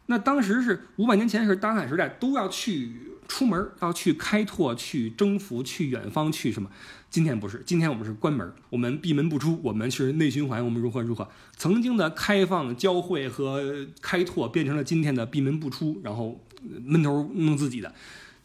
[0.07, 2.91] 那当时是五百年前是大航海时代，都要去
[3.27, 6.69] 出门，要去开拓、去征服、去远方、去什么？
[7.09, 11.27] 今天不是，今天我们是关门，我们闭门不出，我们是内循环，我们如何如何？
[11.55, 16.39] 曾经的开放、交汇和开拓，变成了今天的闭门不出，然后。
[16.86, 17.93] 闷头弄自己的，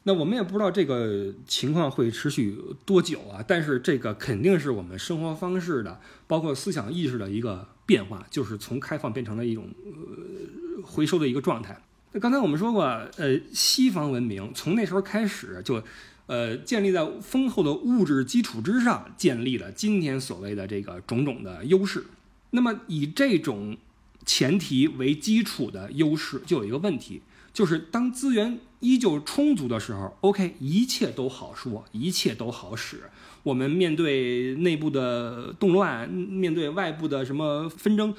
[0.03, 3.41] 那我们也不知道这个情况会持续多久啊。
[3.47, 11.81] 但是这个肯定是我们生活方式的，包括思想意识的一个变化，就是从开放变成了一种呃回收的一个状态。
[12.13, 12.85] 那刚才我们说过，
[13.19, 15.83] 呃，西方文明从那时候开始就
[16.27, 22.05] 呃，建立在丰厚的物质基础之上，建立了今天所谓的这个种种的优势。
[22.51, 23.77] 那么以这种
[24.25, 27.21] 前提为基础的优势，就有一个问题，
[27.53, 33.03] 就是当资源依旧充足的时候，OK，一切都好说，一切都好使。
[33.43, 38.15] 我们面对内部的动乱，面对外部的什么纷争。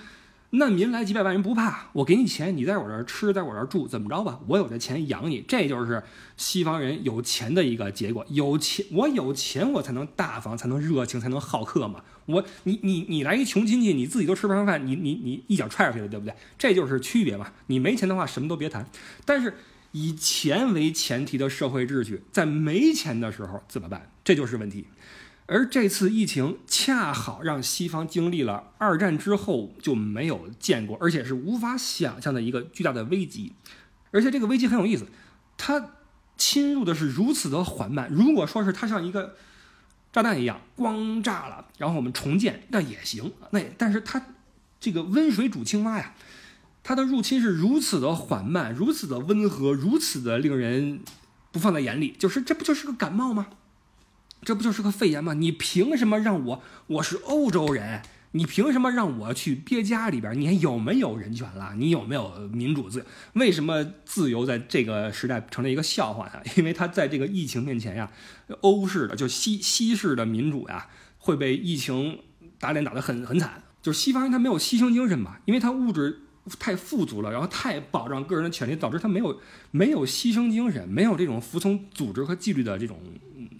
[0.51, 4.39] 难民来几百万人不怕，我给你钱，你在我这儿吃，在我这儿住，怎么着吧？
[4.47, 6.01] 我有这钱养你，这就是
[6.38, 8.25] 西方人有钱的一个结果。
[8.29, 12.03] 有钱，我有钱，我才能大方，才能热情，才能好客嘛。
[12.25, 16.33] 我，你，你，你来一穷亲戚，你自己都吃不上饭，你，你，你一脚踹出去了，对不对？
[16.57, 17.51] 这就是区别嘛。
[17.67, 18.89] 你没钱的话，什么都别谈。
[19.25, 19.53] 但是
[19.91, 24.12] 以钱为前提的社会秩序，在没钱的时候怎么办？
[24.23, 24.88] 这就是问题。
[25.51, 33.53] 而这次疫情恰好让西方经历了二战之后就没有见过，而且是无法想象的一个巨大的危机。
[34.12, 35.07] 而且这个危机很有意思，
[35.57, 35.91] 它
[36.38, 38.07] 侵入的是如此的缓慢。
[38.12, 39.35] 如果说是它像一个
[40.13, 43.33] 炸弹一样光炸了，然后我们重建那也行。
[43.49, 44.21] 那但是它
[44.79, 46.13] 这个温水煮青蛙呀，
[46.83, 51.01] 它的入侵是如此的缓慢，如此的温和，如此的令人
[51.51, 52.15] 不放在眼里。
[52.19, 53.47] 就是这不就是个感冒吗？
[54.41, 55.34] 这不就是个肺炎吗？
[55.34, 56.63] 你凭什么让我？
[56.88, 60.39] 我是欧洲人，你凭什么让我去憋家里边？
[60.39, 61.73] 你还有没有人权了？
[61.75, 63.06] 你有没有民主自由？
[63.34, 66.41] 为什么自由在这个时代成了一个笑话呀？
[66.56, 68.10] 因为他在这个疫情面前呀，
[68.62, 72.19] 欧式的就西西式的民主呀，会被疫情
[72.58, 73.62] 打脸打得很很惨。
[73.82, 76.21] 就是西方人他没有牺牲精神嘛，因为他物质
[76.58, 79.39] 太富足了，然后太保障个人的权利，导致他没有
[79.71, 82.97] 没有牺牲精神，没有这种服从组织和纪律的这种。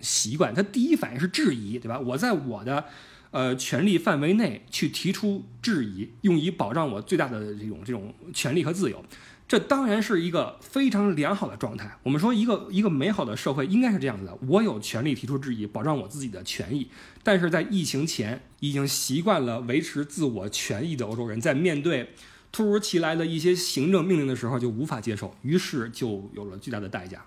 [0.01, 1.99] 习惯，他第一反应是质疑，对吧？
[1.99, 2.85] 我在我的，
[3.31, 9.03] 呃，权利范围内去提出质疑，用以保障我最大的这种这种权利和自由，
[9.47, 11.97] 这当然是一个非常良好的状态。
[12.03, 16.88] 我们说一个一个美好的社会应该是这样子的：我有权利提出质疑，保障我自己的权益。
[17.23, 22.13] 但是在疫情前，已经习惯了维持自我权益的欧洲人，在面对
[22.51, 27.23] 突如其来的一些行政命令的时候，就无法接受，于是就有了巨大的代价。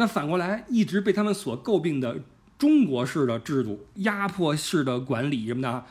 [0.00, 2.20] 那反过来，一直被他们所诟病的
[2.56, 5.84] 中国式的制度、压迫式的管理什么的，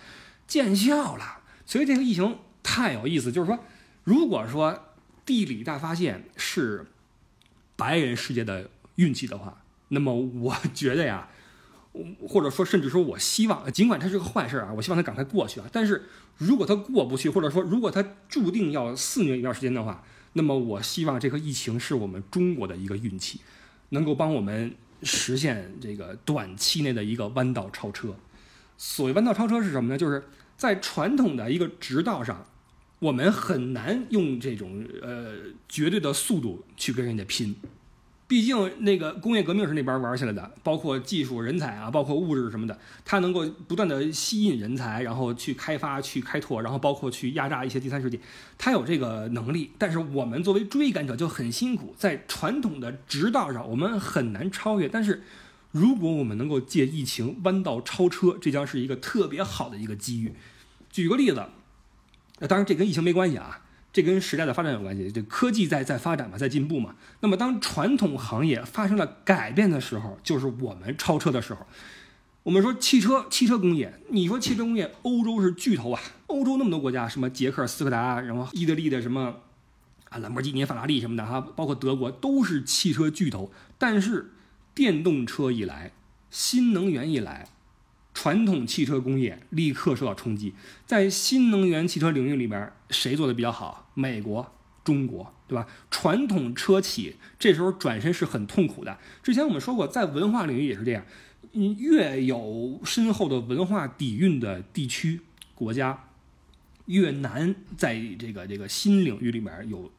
[0.47, 1.39] 见效了。
[1.65, 3.59] 所以这个疫情太有意思，就是说，
[4.05, 6.85] 如果说地理大发现是
[7.75, 11.27] 白人世界的运气的话，那么我觉得呀，
[12.25, 15.65] 或者说甚至说我希望，尽管它是个坏事啊，我希望它赶快过去啊。
[15.69, 16.05] 但是
[16.37, 23.41] 如果它过不去，或者说如果它注定要肆虐一段时间的话，那么我希望这个疫情是我们中国的一个运气。
[23.89, 24.73] 能够帮我们
[25.03, 28.15] 实现这个短期内的一个弯道超车。
[28.77, 29.97] 所谓弯道超车是什么呢？
[29.97, 30.23] 就是
[30.55, 32.45] 在传统的一个直道上，
[32.99, 35.35] 我们很难用这种呃
[35.67, 37.55] 绝对的速度去跟人家拼。
[38.27, 48.19] 毕竟那个工业革命是那边玩起来的，包括技术人才啊，包括物质什么的，它能够不断的吸引人才，然后去开发、去开拓，然后包括去压榨一些第三世界，
[48.57, 49.71] 它有这个能力。
[49.77, 54.89] 但是我们作为追赶者就很辛苦，在传统的直道上我们很难超越。
[54.89, 55.23] 但是
[55.71, 60.33] 如果我们能够借疫情弯道超车，这将是一个特别好的一个机遇。
[60.91, 61.45] 举个例子，
[62.49, 63.61] 当然这跟疫情没关系啊。
[63.97, 66.93] 这跟时代的发展有关系，这科技在在发展嘛，在进步嘛。
[67.21, 71.65] 那么当传统行业发生了改变的时候，就是我们超车的时候。
[72.43, 79.37] 我们说汽车，汽车工业，你说汽车工业，欧洲是巨头啊，欧洲那么多国家，什么捷克斯柯达，然后意大利的什么
[80.09, 83.51] 啊兰博基尼、法拉利什么的哈，包括德国都是汽车巨头。
[83.79, 84.33] 但是
[84.75, 85.91] 电动车一来，
[86.29, 87.47] 新能源一来。
[88.17, 90.55] 传统汽车工业立刻受到冲击，
[90.87, 93.91] 在新能源汽车领域里边，谁做的比较好？
[93.93, 95.67] 美国、中国，对吧？
[95.91, 98.97] 传统车企这时候转身是很痛苦的。
[99.21, 101.05] 之前我们说过，在文化领域也是这样，
[101.51, 105.21] 你越有深厚的文化底蕴的地区、
[105.53, 106.05] 国家，
[106.87, 109.91] 越难在这个这个新领域里面有。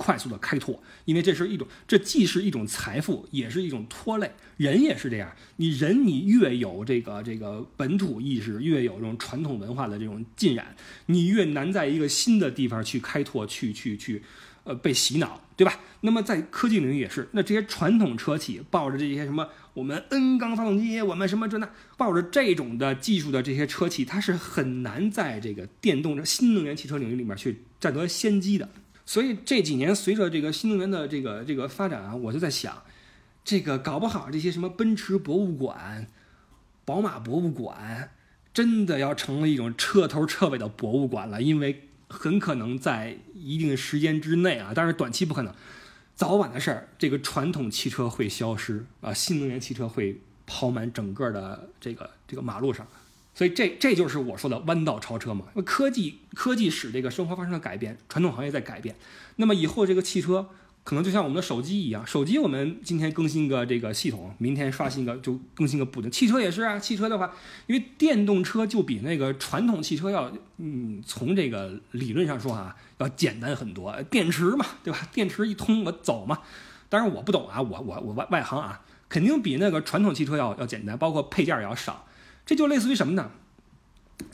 [0.00, 4.32] 快速的开拓，因为这是一种，这既是一种财富，也是一种拖累。
[4.56, 14.22] 人也是这样，你人你越有这个这个本土意识，越有这种传统文化的这种浸染，你越难在一个新的地方去开拓，去去去，
[14.64, 15.78] 呃，被洗脑，对吧？
[16.00, 21.68] 那么在科技领域也是，那这些传统车企抱着这些什么我们 N 缸发动机，我们什么这那，
[21.98, 28.66] 抱着这种的技术的这些车企，它是很难在这个电动的、新能源汽车领域里面去占得先机的。
[29.10, 32.80] 所以这几年随着这个新能源的这个这个发展啊，我就在想，
[33.42, 36.06] 这个搞不好这些什么奔驰博物馆、
[36.84, 38.12] 宝马博物馆，
[38.54, 45.52] 真的要成了一种彻头彻尾的博物馆了，因为很可能在一定时间之内啊，当然短期不可能，
[46.14, 52.86] 早晚的事儿，这个传统汽车会消失啊，新能源汽车会跑满整个的这个这个马路上，
[53.40, 55.46] 所以这这就是我说的弯道超车嘛。
[55.64, 58.94] 科技科技使这个生活发生了改变，传统行业在改变，
[59.36, 60.50] 那么以后这个汽车。
[60.84, 66.10] 可能就像我们的手机一样，手机我们今天更新个这个系统，明天刷新个就更新个补丁。
[66.10, 67.32] 汽车也是啊，汽车的话，
[67.66, 73.90] 因为电动车就比那个传统汽车要，嗯，从这个理论上说啊，要简单很多。
[74.10, 75.08] 电池嘛，对吧？
[75.14, 76.40] 电池一通我走嘛。
[76.90, 82.06] 当然我不懂啊，我我我外外行啊，肯定比那个传统汽车要要简单，包括配件也要少。
[82.44, 83.30] 这就类似于什么呢？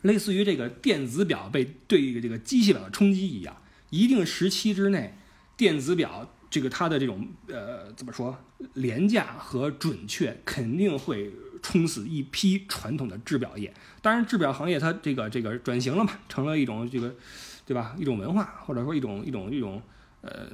[0.02, 3.56] 类似于这个电子表被对这个机械表的冲击一样，
[3.90, 5.16] 一定时期之内，
[5.56, 6.32] 电子表。
[6.48, 8.38] 这个它的这种呃怎么说
[8.74, 11.30] 廉价和准确肯定会
[11.60, 13.74] 冲死一批传统的制表业。
[14.00, 17.14] 当然，制表行业它这个这个转型了嘛，成了一种这个
[17.66, 17.94] 对吧？
[17.98, 19.82] 一种文化或者说一种一种一种
[20.22, 20.46] 呃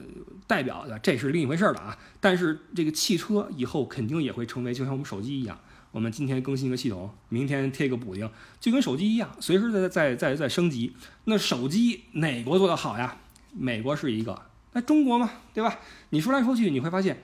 [0.46, 1.96] 代表的，这是另一回事了啊。
[2.20, 5.60] 但是这个汽车以后肯定也会成为就像我们手机一样，
[5.92, 8.28] 我们今天更新一个系统，明天贴个补丁，
[8.58, 10.94] 就跟手机一样，随时在在在在升级。
[11.24, 13.18] 那手机哪国做的好呀？
[13.52, 14.42] 美国是一个。
[14.72, 15.80] 那中国嘛，对吧？
[16.08, 17.22] 你说来说去，你会发现，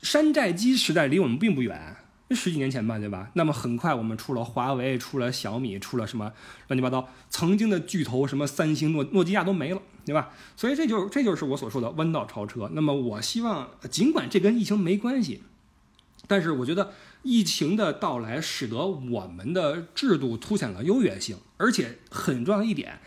[0.00, 1.96] 山寨机时代离我们并不远，
[2.30, 3.30] 十几年前吧，对吧？
[3.34, 6.32] 那么很快我们出了华为，出了小米，出了什么
[6.68, 10.30] 乱七八糟，曾经的巨头什么三星、诺诺基亚都没了，对吧？
[10.56, 12.70] 所以这就这就是我所说的弯道超车。
[12.72, 15.42] 那么我希望，尽管这跟疫情没关系，
[16.26, 16.92] 但是我觉得
[17.22, 23.00] 疫情的到来使得我们的制度凸显了优越性，而且很重要一点。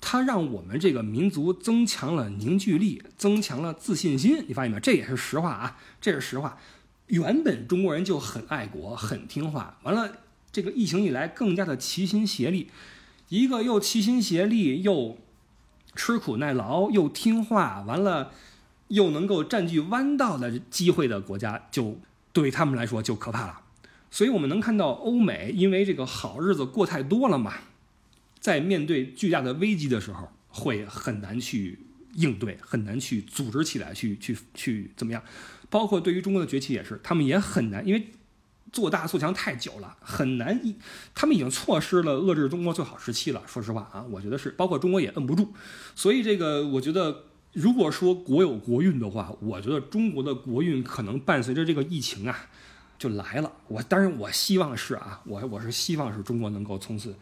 [0.00, 4.44] 它让我们这个民族增强了凝聚力，增强了自信心。
[4.46, 4.80] 你发现没有？
[4.80, 6.56] 这也是实话啊，这是实话。
[7.08, 9.78] 原本中国人就很爱国，很听话。
[9.82, 10.18] 完了，
[10.52, 12.70] 这个疫情以来更加的齐心协力，
[13.28, 15.18] 一个又齐心协力又
[15.96, 18.30] 吃苦耐劳又听话，完了
[18.86, 21.98] 又能够占据弯道的机会的国家，就
[22.38, 23.60] 对他们来说就可怕了。
[24.10, 27.54] 所以我们能看到欧美因为这个好日子过太多了嘛。
[28.40, 31.80] 在面对巨大的危机的时候，会很难去
[32.14, 35.20] 应对，很难去组织起来，去去去怎么样？
[35.68, 38.08] 包括对于中国的崛起也是，他们也很难，因为
[38.72, 40.58] 做大做强太久了，很难。
[40.64, 40.76] 一
[41.14, 43.42] 他们已经错失了遏制中国最好时期了。
[43.46, 45.52] 说实话啊，我觉得是，包括中国也摁不住。
[45.96, 52.46] 所以这个，我觉得如果说国有国运的话，我觉得中国的国运可能伴随着这个疫情啊
[52.98, 53.52] 就来了。
[53.66, 57.14] 我当然我希望是啊，我我是希望是中国能够从此。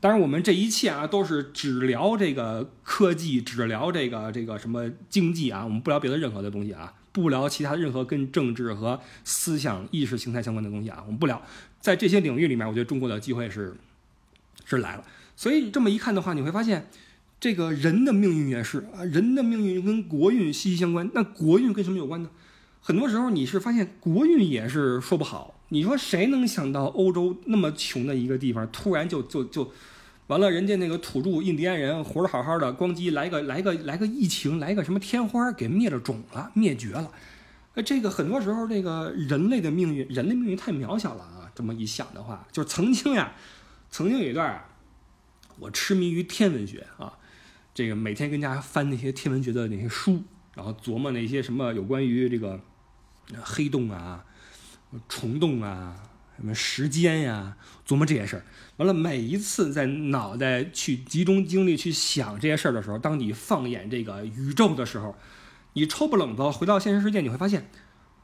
[0.00, 11.42] 当然，我们这一切啊，都是只聊这个科技，只聊这个这个什么经济啊，我们不聊别的任何的东西啊，不聊其他任何跟政治和思想意识形态相关的东西啊，我们不聊。
[11.80, 13.74] 在这些领域里面，我觉得中国的机会是
[14.64, 15.04] 是来了。
[15.34, 16.88] 所以这么一看的话，你会发现，
[17.40, 21.08] 这个人的命运也是啊，人的命运跟国运息息相关。
[21.14, 22.30] 那国运跟什么有关呢？
[22.80, 25.54] 很多时候你是发现国运也是说不好。
[25.68, 29.70] 你说谁能想到欧洲那么穷的一个地方，突然就就就
[30.28, 30.50] 完了？
[30.50, 37.12] 人家那个土著印第安人活得好好的，咣叽来个来个来个疫情，来个什么天花给灭了种了，灭绝了。
[37.74, 41.52] 呃，这个很多时候这个人类的命运，人类命运太渺小了啊！
[41.54, 43.32] 这么一想的话，就曾经呀，
[43.90, 44.64] 曾经有一段啊，
[45.58, 47.17] 我痴迷于天文学啊，
[47.78, 50.20] 这个每天跟家翻那些天文学的那些书，
[50.56, 52.60] 然后琢磨那些什么有关于这个
[53.40, 54.24] 黑洞啊。
[55.08, 55.94] 虫洞啊，
[56.36, 57.56] 什么时间呀，
[57.86, 58.42] 琢磨这些事儿。
[58.78, 65.14] 完了，每一次在脑袋去集中精力去想这些事儿的时候，当你放眼这个宇宙的时候，
[65.74, 67.70] 你抽不冷子回到现实世界，你会发现，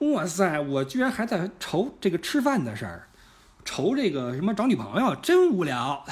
[0.01, 3.09] 哇塞，我居然还在愁这个吃饭的事儿，
[3.65, 6.05] 愁这个什么找女朋友，真无聊。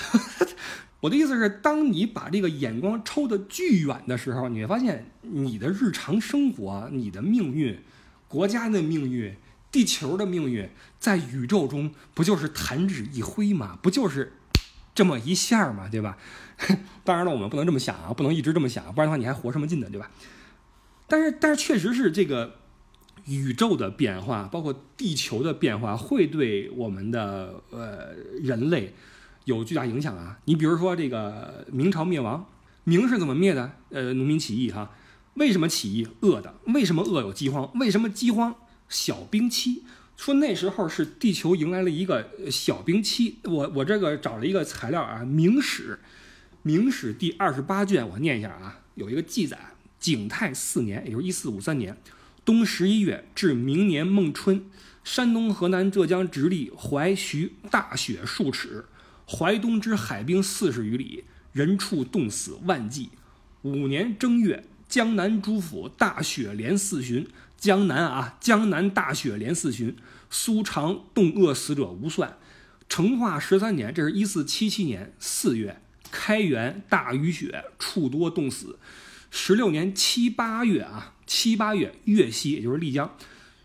[1.03, 7.77] 我的意思是，当你把这个眼光抽得巨远的时候，你会发现你的日常生活、你的命运、
[8.29, 9.37] 国家的命运。
[9.73, 10.69] 地球的命运
[11.01, 13.79] 在宇宙中不就是弹指一挥吗？
[13.81, 14.35] 不就是
[14.95, 15.89] 这么一下吗？
[15.91, 16.19] 对吧？
[17.05, 19.89] 当然了，我们不能这么想啊，不能一直这么想，不然的话你还活什么劲呢？
[19.91, 20.11] 对吧？
[21.07, 22.57] 但是，但是确实是这个
[23.25, 28.93] 宇宙的变化，包括地球的变化，会对我们的呃人类
[29.45, 30.39] 有巨大影响啊。
[30.45, 32.47] 你比如说这个明朝灭亡，
[32.85, 33.73] 明是怎么灭的？
[33.91, 34.91] 呃，农民起义哈。
[35.35, 36.07] 为什么起义？
[36.21, 36.55] 饿的。
[36.67, 37.21] 为什么饿？
[37.21, 37.71] 有饥荒。
[37.79, 38.55] 为什么饥荒？
[38.89, 39.85] 小冰期
[40.17, 43.39] 说那时候是地球迎来了一个小冰期。
[43.45, 45.93] 我我这个找了一个材料啊，《明史》
[46.63, 49.59] 《明史》第二十八卷，我念一下啊，有一个记载：
[49.99, 51.97] 景泰四年，也就是一四五三年，
[52.45, 54.67] 冬十一月至明年孟春，
[55.03, 58.85] 山东、河南、浙江、直隶、淮徐大雪数尺，
[59.33, 63.09] 淮东之海冰四十余里，人畜冻死万计。
[63.63, 67.27] 五年正月，江南诸府大雪连四旬。
[67.57, 69.97] 江南啊，江南大雪连四旬，
[70.29, 72.37] 苏常冻饿死者无算。
[72.89, 75.81] 成化十三年，这是一四七七年四月，
[76.11, 78.79] 开元大雨雪，处多冻死。
[79.31, 83.17] 十六年七八月啊，七八月粤西，也就是丽江。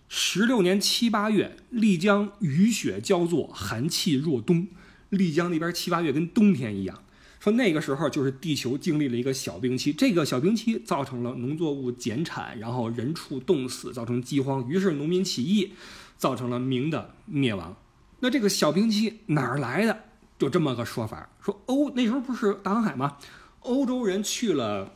[0.08, 4.68] 十六年七八月，丽江雨雪交作，寒气若冬。
[5.10, 7.04] 丽江那边七八月跟冬天一样。
[7.40, 15.74] 说那个时候就是地球经历了一个小冰期，这个小冰期造成了农作物减产，然后人畜冻死，造成饥荒，于是农民起义，
[16.18, 17.76] 造成了明的灭亡。
[18.20, 20.06] 那这个小冰期哪儿来的？
[20.40, 23.18] 就这么个说法，说欧那时候不是大航海吗？
[23.62, 24.94] 欧洲人去了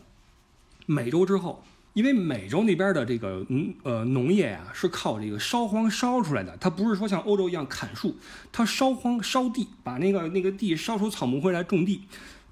[0.87, 8.15] 美洲之后，因为美洲那边的这个农呃农业呀是靠这个烧荒烧出来的，它不是说像欧洲一样砍树，
[8.51, 12.03] 它烧荒烧地，把那个那个地烧出草木灰来种地，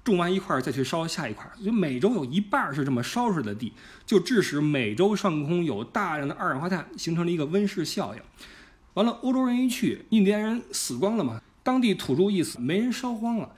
[0.04, 3.72] 种完一块再去烧下一块，所以美洲有一半是这么烧出来的地，
[4.04, 8.20] 就致使美洲上空有大量的二氧化碳，形成了一个温室效应。
[8.94, 13.50] 完了，欧洲人一去，印第安人死光了嘛，当地土著一死，没人烧荒了。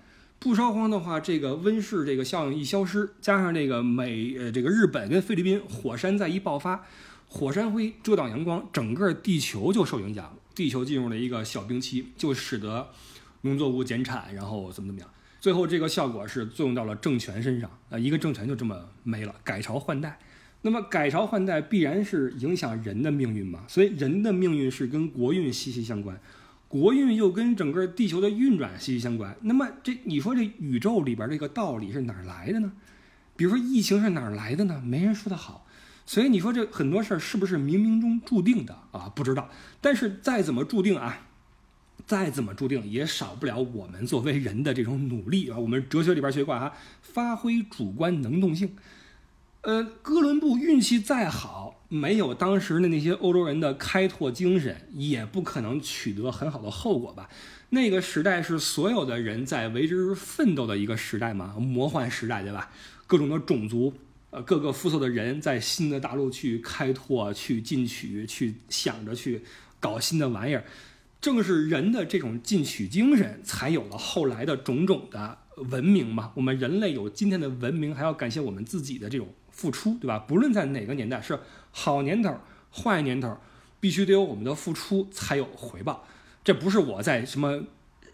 [0.42, 6.84] 不烧荒的话，这个温室这个效应一消失，加上这个美呃这个日本跟菲律宾火山再一爆发，
[7.28, 12.88] 火山灰遮挡阳光，整个地球就受影响，地球进入了一个小冰期，就使得
[13.42, 20.18] 农作物减产，然后怎么怎么样，最后这个效果是作用到了政权身上啊，一个政权就这么没了，改朝换代。
[20.62, 26.20] 那么改朝换代必然是影响人的命运嘛，所以人的命运是跟国运息息相关，
[26.72, 29.36] 国运又跟整个地球的运转息息相关。
[29.42, 32.72] 那么这你说这宇宙里边这个道理是哪儿来的呢？
[33.36, 34.80] 比如说疫情是哪儿来的呢？
[34.82, 35.66] 没人说得好。
[36.06, 39.12] 所以你说这很多事儿是不是冥冥中注定的啊？
[39.14, 39.50] 不知道。
[39.82, 41.26] 但是再怎么注定啊，
[42.06, 45.58] 再怎么注定也少不了我们作为人的这种努力啊。
[45.58, 48.74] 我们哲学里边学过啊，发挥主观能动性。
[49.60, 57.28] 呃，哥伦布运气再好，没有当时的那些欧洲人的开拓精神，也不可能取得很好的后果吧？
[57.68, 62.70] 那个时代是所有的人在为之奋斗的一个时代嘛，魔幻时代，对吧？
[63.06, 63.92] 各种的种族，
[64.30, 69.42] 呃，各个肤色的人在新的大陆去开拓、去进取、去想着去
[69.78, 70.64] 搞新的玩意儿。
[71.20, 76.32] 正是人的这种进取精神，才有了后来的种种的文明嘛。
[76.34, 79.28] 我们人类有今天的文明，还要感谢我们自己的这种。
[79.54, 80.18] 付出，对吧？
[80.18, 81.38] 不论在哪个年代，是
[81.72, 82.38] 好年头、
[82.70, 83.36] 坏年头，
[83.80, 86.06] 必须得有我们的付出才有回报。
[86.44, 87.64] 这不是我在什么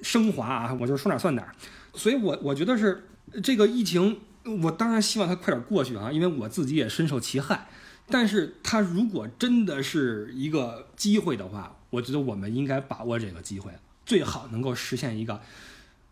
[0.00, 1.52] 升华啊，我就说哪算哪。
[1.92, 3.08] 所以，我我觉得是
[3.42, 4.20] 这个疫情，
[4.62, 7.68] 我当然希望它快点过去啊，因为我自己也深受其害。
[8.08, 13.72] 但是，它如果真的是一个机会的话，我觉得我们应该把握这个机会，
[14.06, 15.40] 最好能够实现一个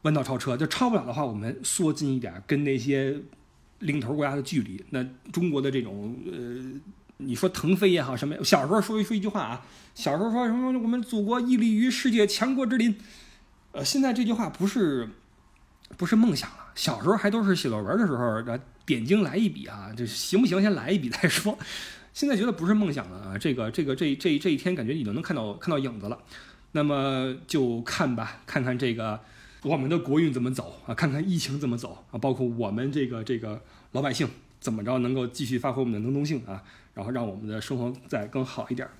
[0.02, 0.56] 弯道超车。
[0.56, 3.20] 就超不了的话，我们缩近一点，跟那些。
[3.80, 6.80] 领头国家的距离，那中国的这种呃，
[7.18, 8.36] 你说腾飞也好，什么？
[8.44, 10.66] 小时候说一说一句话啊，小时候说什么？
[10.78, 12.96] 我们祖国屹立于世界强国之林。
[13.72, 15.08] 呃，现在这句话不是
[15.96, 16.56] 不是梦想了。
[16.74, 18.42] 小时候还都是写作文的时候，
[18.84, 20.60] 点睛来一笔啊，这行不行？
[20.60, 21.58] 先来一笔再说。
[22.12, 26.18] 现在觉得不是梦想了啊，这个这个这这这一天感觉已经能看到看到影子了。
[26.72, 29.20] 那么就看吧，看看这个。
[29.62, 30.94] 我们的国运怎么走啊？
[30.94, 32.18] 看看疫情怎么走啊？
[32.18, 33.60] 包括我们这个这个
[33.92, 34.28] 老百姓
[34.60, 36.62] 怎么着能够继续发挥我们的能动性啊？
[36.96, 38.90] 然后让我们的生活再更好一点儿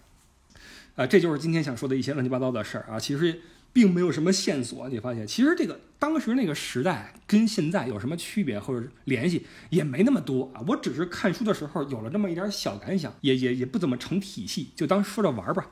[0.97, 1.07] 啊！
[1.07, 3.01] 这就是今天想说的一些乱七八糟的事儿啊！
[3.01, 3.40] 其实
[3.72, 10.61] 并没有什么线索，你发现其实这个当时那个时代跟现在有什么区别或者联系也没那么多啊！
[10.68, 15.70] 我只是看书的时候有了这么一点小感想，也也也不怎么成体系，就当说着玩儿吧。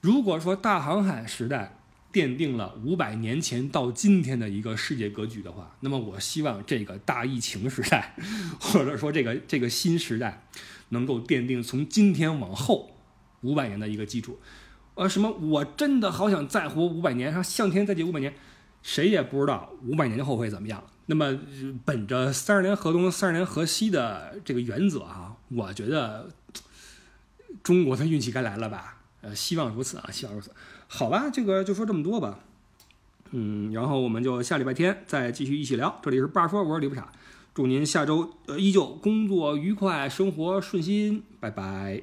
[0.00, 1.74] 如果说大航海时代，
[2.10, 8.14] 奠定了五百年前到今天的一个世界格局的话，那么我希望这个大疫情时代，
[8.58, 10.42] 或者说这个这个新时代，
[10.90, 12.90] 能够奠定从今天往后
[13.42, 14.38] 五百年的一个基础。
[14.94, 15.30] 呃，什么？
[15.30, 18.34] 我真的好想再活五百年，向天再借五百年，
[18.82, 20.82] 谁也不知道五百年后会怎么样。
[21.06, 21.38] 那么，
[21.84, 26.28] 本着三十年河东、三十年河西的这个原则啊，我觉得
[27.62, 28.98] 中国的运气该来了吧？
[29.20, 30.50] 呃，希望如此啊，希望如此。
[30.86, 32.40] 好吧，这个就说这么多吧，
[33.30, 35.98] 嗯，然后我们就下礼拜天再继续一起聊。
[36.02, 37.10] 这里是爸说，我是李不傻，
[37.58, 42.00] 祝您下周呃依旧工作愉快，生活顺心，拜拜。